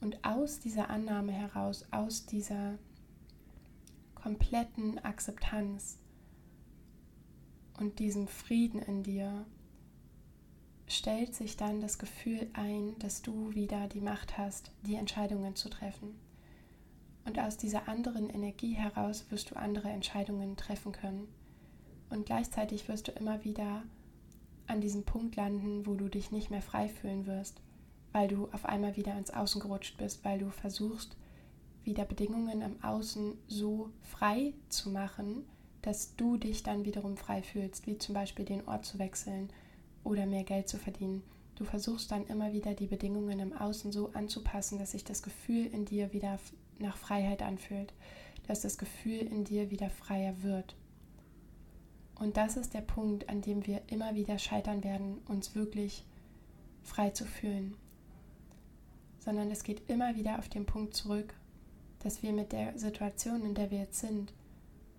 Und 0.00 0.24
aus 0.24 0.58
dieser 0.58 0.90
Annahme 0.90 1.32
heraus, 1.32 1.86
aus 1.92 2.26
dieser 2.26 2.78
kompletten 4.14 4.98
Akzeptanz 4.98 5.98
und 7.78 7.98
diesem 7.98 8.28
Frieden 8.28 8.80
in 8.80 9.02
dir, 9.02 9.46
stellt 10.88 11.34
sich 11.34 11.56
dann 11.56 11.80
das 11.80 11.98
Gefühl 11.98 12.48
ein, 12.52 12.98
dass 12.98 13.22
du 13.22 13.54
wieder 13.54 13.88
die 13.88 14.00
Macht 14.00 14.38
hast, 14.38 14.70
die 14.82 14.94
Entscheidungen 14.94 15.56
zu 15.56 15.68
treffen. 15.68 16.14
Und 17.24 17.40
aus 17.40 17.56
dieser 17.56 17.88
anderen 17.88 18.30
Energie 18.30 18.74
heraus 18.74 19.26
wirst 19.30 19.50
du 19.50 19.56
andere 19.56 19.88
Entscheidungen 19.88 20.56
treffen 20.56 20.92
können. 20.92 21.26
Und 22.08 22.26
gleichzeitig 22.26 22.88
wirst 22.88 23.08
du 23.08 23.12
immer 23.12 23.42
wieder 23.42 23.82
an 24.68 24.80
diesem 24.80 25.04
Punkt 25.04 25.34
landen, 25.34 25.86
wo 25.86 25.94
du 25.94 26.08
dich 26.08 26.30
nicht 26.30 26.50
mehr 26.50 26.62
frei 26.62 26.88
fühlen 26.88 27.26
wirst, 27.26 27.60
weil 28.12 28.28
du 28.28 28.48
auf 28.52 28.64
einmal 28.64 28.96
wieder 28.96 29.18
ins 29.18 29.32
Außen 29.32 29.60
gerutscht 29.60 29.98
bist, 29.98 30.24
weil 30.24 30.38
du 30.38 30.50
versuchst, 30.50 31.16
wieder 31.82 32.04
Bedingungen 32.04 32.62
im 32.62 32.82
Außen 32.82 33.36
so 33.48 33.90
frei 34.02 34.54
zu 34.68 34.90
machen, 34.90 35.44
dass 35.86 36.16
du 36.16 36.36
dich 36.36 36.64
dann 36.64 36.84
wiederum 36.84 37.16
frei 37.16 37.44
fühlst, 37.44 37.86
wie 37.86 37.96
zum 37.96 38.12
Beispiel 38.12 38.44
den 38.44 38.66
Ort 38.66 38.84
zu 38.84 38.98
wechseln 38.98 39.50
oder 40.02 40.26
mehr 40.26 40.42
Geld 40.42 40.68
zu 40.68 40.78
verdienen. 40.78 41.22
Du 41.54 41.64
versuchst 41.64 42.10
dann 42.10 42.26
immer 42.26 42.52
wieder 42.52 42.74
die 42.74 42.88
Bedingungen 42.88 43.38
im 43.38 43.52
Außen 43.52 43.92
so 43.92 44.10
anzupassen, 44.12 44.80
dass 44.80 44.90
sich 44.90 45.04
das 45.04 45.22
Gefühl 45.22 45.66
in 45.66 45.84
dir 45.84 46.12
wieder 46.12 46.40
nach 46.80 46.96
Freiheit 46.96 47.40
anfühlt, 47.40 47.94
dass 48.48 48.62
das 48.62 48.78
Gefühl 48.78 49.20
in 49.20 49.44
dir 49.44 49.70
wieder 49.70 49.88
freier 49.88 50.42
wird. 50.42 50.74
Und 52.16 52.36
das 52.36 52.56
ist 52.56 52.74
der 52.74 52.80
Punkt, 52.80 53.28
an 53.28 53.40
dem 53.40 53.64
wir 53.64 53.80
immer 53.86 54.16
wieder 54.16 54.40
scheitern 54.40 54.82
werden, 54.82 55.18
uns 55.28 55.54
wirklich 55.54 56.04
frei 56.82 57.10
zu 57.10 57.24
fühlen. 57.24 57.76
Sondern 59.20 59.52
es 59.52 59.62
geht 59.62 59.88
immer 59.88 60.16
wieder 60.16 60.40
auf 60.40 60.48
den 60.48 60.66
Punkt 60.66 60.94
zurück, 60.94 61.32
dass 62.00 62.24
wir 62.24 62.32
mit 62.32 62.50
der 62.50 62.76
Situation, 62.76 63.44
in 63.44 63.54
der 63.54 63.70
wir 63.70 63.78
jetzt 63.78 64.00
sind, 64.00 64.32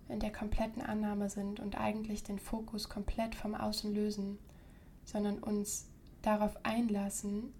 in 0.08 0.20
der 0.20 0.32
kompletten 0.32 0.82
Annahme 0.82 1.28
sind 1.28 1.60
und 1.60 1.78
eigentlich 1.78 2.22
den 2.22 2.38
Fokus 2.38 2.88
komplett 2.88 3.34
vom 3.34 3.54
Außen 3.54 3.94
lösen, 3.94 4.38
sondern 5.04 5.38
uns 5.38 5.88
darauf 6.22 6.64
einlassen, 6.64 7.52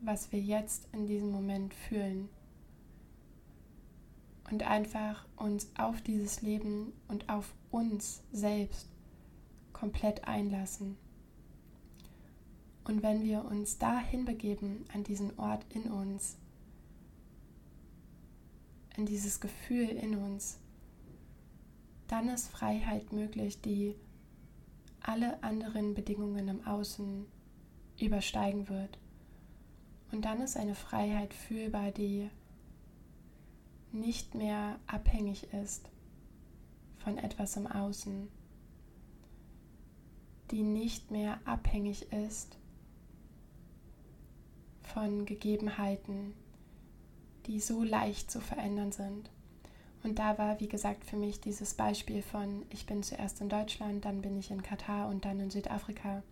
was 0.00 0.32
wir 0.32 0.40
jetzt 0.40 0.88
in 0.92 1.06
diesem 1.06 1.30
Moment 1.30 1.74
fühlen 1.74 2.28
und 4.50 4.64
einfach 4.64 5.26
uns 5.36 5.70
auf 5.78 6.00
dieses 6.02 6.42
Leben 6.42 6.92
und 7.08 7.28
auf 7.28 7.54
uns 7.70 8.22
selbst 8.32 8.88
komplett 9.72 10.28
einlassen. 10.28 10.96
Und 12.84 13.02
wenn 13.02 13.22
wir 13.22 13.44
uns 13.44 13.78
dahin 13.78 14.24
begeben, 14.24 14.84
an 14.92 15.04
diesen 15.04 15.38
Ort 15.38 15.64
in 15.70 15.84
uns, 15.90 16.36
in 18.96 19.06
dieses 19.06 19.40
Gefühl 19.40 19.88
in 19.88 20.16
uns, 20.16 20.58
dann 22.12 22.28
ist 22.28 22.50
Freiheit 22.50 23.10
möglich, 23.10 23.62
die 23.62 23.94
alle 25.00 25.42
anderen 25.42 25.94
Bedingungen 25.94 26.46
im 26.46 26.66
Außen 26.66 27.24
übersteigen 27.98 28.68
wird. 28.68 28.98
Und 30.12 30.26
dann 30.26 30.42
ist 30.42 30.58
eine 30.58 30.74
Freiheit 30.74 31.32
fühlbar, 31.32 31.90
die 31.90 32.28
nicht 33.92 34.34
mehr 34.34 34.78
abhängig 34.86 35.54
ist 35.54 35.88
von 36.98 37.16
etwas 37.16 37.56
im 37.56 37.66
Außen, 37.66 38.28
die 40.50 40.64
nicht 40.64 41.10
mehr 41.10 41.40
abhängig 41.46 42.12
ist 42.12 42.58
von 44.82 45.24
Gegebenheiten, 45.24 46.34
die 47.46 47.58
so 47.58 47.82
leicht 47.82 48.30
zu 48.30 48.42
verändern 48.42 48.92
sind. 48.92 49.30
Und 50.02 50.18
da 50.18 50.36
war, 50.36 50.58
wie 50.60 50.68
gesagt, 50.68 51.04
für 51.04 51.16
mich 51.16 51.40
dieses 51.40 51.74
Beispiel 51.74 52.22
von, 52.22 52.64
ich 52.70 52.86
bin 52.86 53.02
zuerst 53.02 53.40
in 53.40 53.48
Deutschland, 53.48 54.04
dann 54.04 54.20
bin 54.20 54.36
ich 54.38 54.50
in 54.50 54.62
Katar 54.62 55.08
und 55.08 55.24
dann 55.24 55.38
in 55.38 55.50
Südafrika 55.50 56.22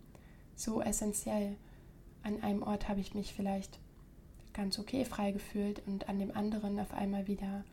so 0.57 0.83
essentiell. 0.83 1.57
An 2.23 2.43
einem 2.43 2.63
Ort 2.63 2.89
habe 2.89 3.01
ich 3.01 3.15
mich 3.15 3.33
vielleicht 3.33 3.79
ganz 4.53 4.79
okay 4.79 5.05
frei 5.05 5.31
gefühlt 5.31 5.83
und 5.87 6.09
an 6.09 6.19
dem 6.19 6.37
anderen 6.37 6.81
auf 6.81 6.93
einmal 6.93 7.29
wieder 7.29 7.65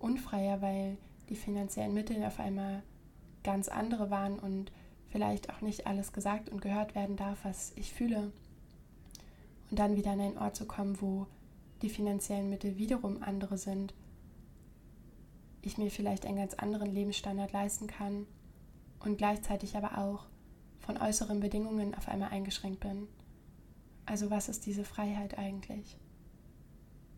unfreier, 0.00 0.60
weil 0.60 0.96
die 1.28 1.36
finanziellen 1.36 1.94
Mittel 1.94 2.22
auf 2.24 2.40
einmal 2.40 2.82
ganz 3.44 3.68
andere 3.68 4.10
waren 4.10 4.38
und 4.38 4.72
vielleicht 5.08 5.50
auch 5.50 5.60
nicht 5.60 5.86
alles 5.86 6.12
gesagt 6.12 6.48
und 6.48 6.60
gehört 6.60 6.94
werden 6.94 7.16
darf, 7.16 7.38
was 7.44 7.72
ich 7.76 7.92
fühle. 7.92 8.32
Und 9.70 9.78
dann 9.78 9.96
wieder 9.96 10.12
an 10.12 10.20
einen 10.20 10.38
Ort 10.38 10.56
zu 10.56 10.66
kommen, 10.66 11.00
wo 11.00 11.26
die 11.82 11.90
finanziellen 11.90 12.50
Mittel 12.50 12.76
wiederum 12.76 13.22
andere 13.22 13.56
sind, 13.56 13.94
ich 15.62 15.78
mir 15.78 15.90
vielleicht 15.90 16.26
einen 16.26 16.36
ganz 16.36 16.54
anderen 16.54 16.92
Lebensstandard 16.92 17.52
leisten 17.52 17.86
kann 17.86 18.26
und 19.00 19.18
gleichzeitig 19.18 19.76
aber 19.76 19.98
auch 19.98 20.26
von 20.80 20.96
äußeren 20.96 21.40
Bedingungen 21.40 21.94
auf 21.94 22.08
einmal 22.08 22.30
eingeschränkt 22.30 22.80
bin. 22.80 23.08
Also 24.06 24.30
was 24.30 24.48
ist 24.48 24.66
diese 24.66 24.84
Freiheit 24.84 25.36
eigentlich? 25.36 25.96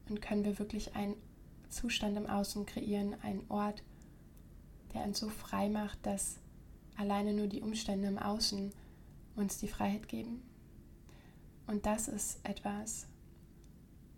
Und 0.09 0.20
können 0.20 0.44
wir 0.44 0.59
wirklich 0.59 0.96
einen 0.96 1.14
Zustand 1.68 2.16
im 2.16 2.26
Außen 2.26 2.66
kreieren, 2.66 3.14
einen 3.22 3.44
Ort, 3.48 3.83
der 4.92 5.05
uns 5.05 5.20
so 5.20 5.29
frei 5.29 5.68
macht, 5.68 6.05
dass 6.05 6.40
alleine 6.96 7.33
nur 7.33 7.46
die 7.46 7.62
Umstände 7.62 8.09
im 8.09 8.18
Außen 8.18 8.72
uns 9.37 9.59
die 9.59 9.68
Freiheit 9.68 10.09
geben? 10.09 10.42
Und 11.68 11.87
das 11.87 12.09
ist 12.09 12.40
etwas, 12.42 13.07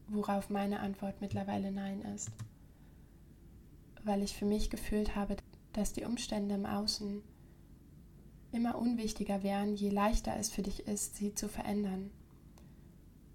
worauf 0.09 0.49
meine 0.49 0.81
Antwort 0.81 1.21
mittlerweile 1.21 1.71
Nein 1.71 2.01
ist. 2.15 2.31
Weil 4.05 4.23
ich 4.23 4.37
für 4.37 4.47
mich 4.47 4.71
gefühlt 4.71 5.15
habe, 5.17 5.37
dass 5.73 5.93
die 5.93 6.05
Umstände 6.05 6.55
im 6.55 6.67
Außen 6.67 7.23
immer 8.53 8.77
unwichtiger 8.77 9.43
wären, 9.43 9.75
je 9.75 9.91
leichter 9.91 10.37
es 10.37 10.51
für 10.51 10.63
dich 10.63 10.87
ist, 10.87 11.17
sie 11.17 11.35
zu 11.35 11.49
verändern. 11.49 12.11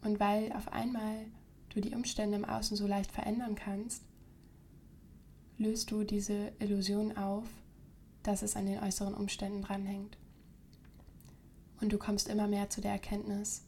Und 0.03 0.19
weil 0.19 0.51
auf 0.53 0.71
einmal 0.71 1.25
du 1.69 1.81
die 1.81 1.95
Umstände 1.95 2.37
im 2.37 2.45
Außen 2.45 2.77
so 2.77 2.87
leicht 2.87 3.11
verändern 3.11 3.55
kannst, 3.55 4.03
löst 5.57 5.91
du 5.91 6.03
diese 6.03 6.51
Illusion 6.59 7.17
auf, 7.17 7.45
dass 8.23 8.41
es 8.41 8.55
an 8.55 8.65
den 8.67 8.79
äußeren 8.79 9.13
Umständen 9.13 9.61
dranhängt. 9.61 10.17
Und 11.81 11.93
du 11.93 11.97
kommst 11.97 12.27
immer 12.27 12.47
mehr 12.47 12.69
zu 12.69 12.81
der 12.81 12.91
Erkenntnis, 12.91 13.63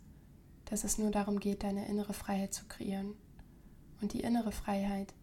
dass 0.65 0.83
es 0.83 0.97
nur 0.97 1.11
darum 1.11 1.39
geht, 1.39 1.63
deine 1.63 1.87
innere 1.87 2.13
Freiheit 2.13 2.53
zu 2.53 2.65
kreieren. 2.65 3.13
Und 4.01 4.13
die 4.13 4.21
innere 4.21 4.51
Freiheit, 4.51 5.13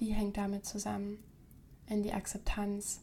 die 0.00 0.12
hängt 0.12 0.36
damit 0.36 0.66
zusammen, 0.66 1.22
in 1.86 2.02
die 2.02 2.12
Akzeptanz 2.12 3.00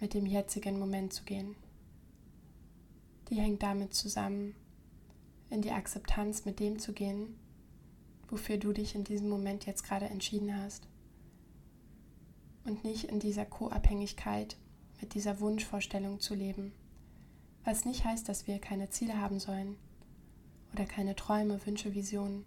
mit 0.00 0.14
dem 0.14 0.26
jetzigen 0.26 0.78
Moment 0.78 1.12
zu 1.12 1.24
gehen. 1.24 1.54
Die 3.30 3.36
hängt 3.36 3.62
damit 3.62 3.94
zusammen, 3.94 4.54
in 5.50 5.62
die 5.62 5.70
Akzeptanz 5.70 6.44
mit 6.44 6.60
dem 6.60 6.78
zu 6.78 6.92
gehen, 6.92 7.38
wofür 8.28 8.58
du 8.58 8.72
dich 8.72 8.94
in 8.94 9.04
diesem 9.04 9.28
Moment 9.28 9.66
jetzt 9.66 9.84
gerade 9.84 10.06
entschieden 10.06 10.56
hast. 10.56 10.88
Und 12.64 12.84
nicht 12.84 13.04
in 13.04 13.20
dieser 13.20 13.44
Co-Abhängigkeit 13.44 14.56
mit 15.00 15.14
dieser 15.14 15.40
Wunschvorstellung 15.40 16.20
zu 16.20 16.34
leben. 16.34 16.72
Was 17.64 17.84
nicht 17.84 18.04
heißt, 18.04 18.28
dass 18.28 18.46
wir 18.46 18.58
keine 18.58 18.90
Ziele 18.90 19.20
haben 19.20 19.38
sollen 19.38 19.76
oder 20.72 20.84
keine 20.86 21.14
Träume, 21.14 21.64
Wünsche, 21.66 21.94
Visionen. 21.94 22.44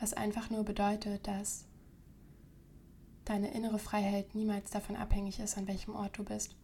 Was 0.00 0.12
einfach 0.12 0.50
nur 0.50 0.64
bedeutet, 0.64 1.26
dass 1.26 1.64
deine 3.24 3.52
innere 3.52 3.78
Freiheit 3.78 4.34
niemals 4.34 4.70
davon 4.70 4.96
abhängig 4.96 5.40
ist, 5.40 5.58
an 5.58 5.66
welchem 5.66 5.94
Ort 5.94 6.18
du 6.18 6.24
bist 6.24 6.56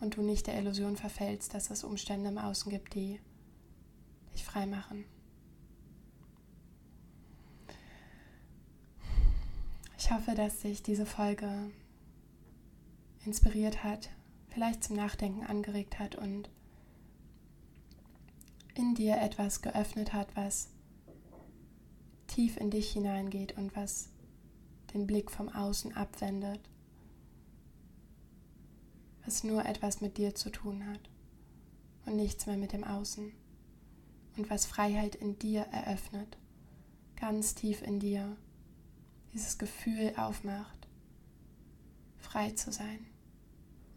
und 0.00 0.16
du 0.16 0.22
nicht 0.22 0.46
der 0.46 0.58
Illusion 0.58 0.96
verfällst, 0.96 1.54
dass 1.54 1.70
es 1.70 1.84
Umstände 1.84 2.28
im 2.28 2.38
Außen 2.38 2.70
gibt, 2.70 2.94
die 2.94 3.20
dich 4.32 4.44
frei 4.44 4.66
machen. 4.66 5.04
Ich 9.98 10.12
hoffe, 10.12 10.34
dass 10.34 10.62
sich 10.62 10.82
diese 10.82 11.06
Folge 11.06 11.70
inspiriert 13.24 13.82
hat, 13.82 14.10
vielleicht 14.48 14.84
zum 14.84 14.96
Nachdenken 14.96 15.44
angeregt 15.44 15.98
hat 15.98 16.14
und 16.14 16.48
in 18.74 18.94
dir 18.94 19.16
etwas 19.20 19.60
geöffnet 19.60 20.12
hat, 20.12 20.28
was 20.36 20.70
tief 22.28 22.56
in 22.56 22.70
dich 22.70 22.92
hineingeht 22.92 23.56
und 23.58 23.74
was 23.74 24.10
den 24.94 25.06
Blick 25.06 25.30
vom 25.30 25.48
Außen 25.48 25.96
abwendet, 25.96 26.60
was 29.24 29.44
nur 29.44 29.66
etwas 29.66 30.00
mit 30.00 30.16
dir 30.16 30.34
zu 30.34 30.50
tun 30.50 30.86
hat 30.86 31.10
und 32.06 32.16
nichts 32.16 32.46
mehr 32.46 32.56
mit 32.56 32.72
dem 32.72 32.84
Außen 32.84 33.32
und 34.36 34.50
was 34.50 34.64
Freiheit 34.64 35.16
in 35.16 35.38
dir 35.38 35.62
eröffnet, 35.72 36.38
ganz 37.16 37.54
tief 37.54 37.82
in 37.82 37.98
dir, 37.98 38.36
dieses 39.34 39.58
Gefühl 39.58 40.14
aufmacht, 40.16 40.88
frei 42.16 42.50
zu 42.52 42.72
sein. 42.72 43.00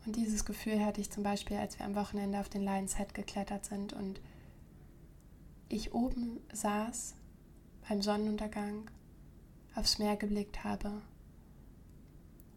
Und 0.06 0.16
dieses 0.16 0.46
Gefühl 0.46 0.84
hatte 0.84 1.00
ich 1.00 1.12
zum 1.12 1.24
Beispiel, 1.24 1.58
als 1.58 1.78
wir 1.78 1.86
am 1.86 1.96
Wochenende 1.96 2.40
auf 2.40 2.50
den 2.50 2.64
Lions 2.64 2.98
Head 2.98 3.14
geklettert 3.14 3.66
sind 3.66 3.94
und 3.94 4.20
ich 5.70 5.94
oben 5.94 6.42
saß 6.52 7.16
beim 7.92 8.02
Sonnenuntergang, 8.02 8.90
aufs 9.76 10.00
Meer 10.00 10.16
geblickt 10.16 10.64
habe 10.64 11.02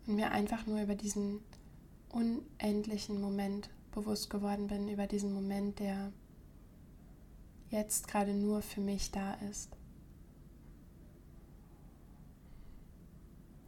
und 0.06 0.14
mir 0.14 0.30
einfach 0.30 0.64
nur 0.64 0.80
über 0.80 0.94
diesen 0.94 1.40
unendlichen 2.08 3.20
Moment 3.20 3.68
bewusst 3.90 4.30
geworden 4.30 4.68
bin, 4.68 4.88
über 4.88 5.08
diesen 5.08 5.34
Moment, 5.34 5.80
der 5.80 6.12
jetzt 7.68 8.06
gerade 8.06 8.32
nur 8.32 8.62
für 8.62 8.80
mich 8.80 9.10
da 9.10 9.34
ist. 9.50 9.76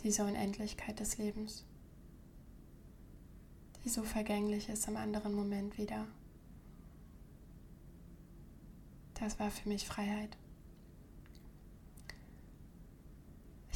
Diese 0.05 0.24
Unendlichkeit 0.24 1.00
des 1.00 1.18
Lebens, 1.18 1.64
die 3.83 3.88
so 3.88 4.05
vergänglich 4.05 4.68
ist 4.68 4.87
im 4.87 4.96
anderen 4.96 5.35
Moment 5.35 5.79
wieder. 5.79 6.07
Das 9.14 9.40
war 9.40 9.50
für 9.50 9.68
mich 9.68 9.85
Freiheit. 9.85 10.37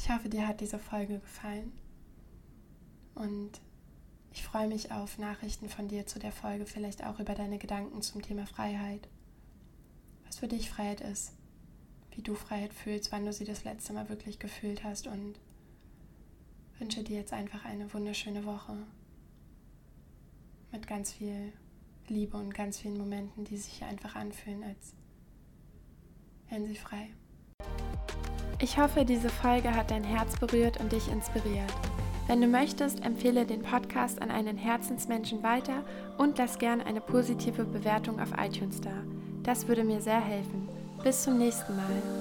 hoffe, 0.13 0.29
dir 0.29 0.47
hat 0.47 0.61
diese 0.61 0.79
Folge 0.79 1.19
gefallen 1.19 1.71
und 3.15 3.61
ich 4.33 4.43
freue 4.43 4.67
mich 4.67 4.91
auf 4.91 5.17
Nachrichten 5.17 5.67
von 5.69 5.87
dir 5.87 6.05
zu 6.05 6.17
der 6.17 6.31
Folge, 6.31 6.65
vielleicht 6.65 7.03
auch 7.05 7.19
über 7.19 7.35
deine 7.35 7.57
Gedanken 7.57 8.01
zum 8.01 8.21
Thema 8.21 8.45
Freiheit. 8.45 9.09
Was 10.25 10.37
für 10.37 10.47
dich 10.47 10.69
Freiheit 10.69 11.01
ist, 11.01 11.33
wie 12.11 12.21
du 12.21 12.35
Freiheit 12.35 12.73
fühlst, 12.73 13.11
wann 13.11 13.25
du 13.25 13.33
sie 13.33 13.45
das 13.45 13.63
letzte 13.63 13.93
Mal 13.93 14.07
wirklich 14.09 14.39
gefühlt 14.39 14.83
hast 14.83 15.07
und 15.07 15.39
wünsche 16.79 17.03
dir 17.03 17.17
jetzt 17.17 17.33
einfach 17.33 17.65
eine 17.65 17.93
wunderschöne 17.93 18.45
Woche 18.45 18.75
mit 20.71 20.87
ganz 20.87 21.11
viel 21.11 21.51
Liebe 22.07 22.37
und 22.37 22.53
ganz 22.53 22.79
vielen 22.79 22.97
Momenten, 22.97 23.43
die 23.43 23.57
sich 23.57 23.83
einfach 23.83 24.15
anfühlen, 24.15 24.63
als 24.63 24.93
wären 26.49 26.65
sie 26.65 26.75
frei. 26.75 27.09
Ich 28.63 28.77
hoffe, 28.77 29.05
diese 29.05 29.29
Folge 29.29 29.73
hat 29.73 29.89
dein 29.89 30.03
Herz 30.03 30.37
berührt 30.37 30.79
und 30.79 30.91
dich 30.91 31.11
inspiriert. 31.11 31.73
Wenn 32.27 32.41
du 32.41 32.47
möchtest, 32.47 33.03
empfehle 33.03 33.45
den 33.45 33.63
Podcast 33.63 34.21
an 34.21 34.29
einen 34.29 34.55
Herzensmenschen 34.55 35.41
weiter 35.41 35.83
und 36.19 36.37
lass 36.37 36.59
gern 36.59 36.79
eine 36.79 37.01
positive 37.01 37.63
Bewertung 37.63 38.19
auf 38.19 38.29
iTunes 38.37 38.79
da. 38.79 38.93
Das 39.41 39.67
würde 39.67 39.83
mir 39.83 39.99
sehr 39.99 40.21
helfen. 40.21 40.69
Bis 41.03 41.23
zum 41.23 41.39
nächsten 41.39 41.75
Mal. 41.75 42.20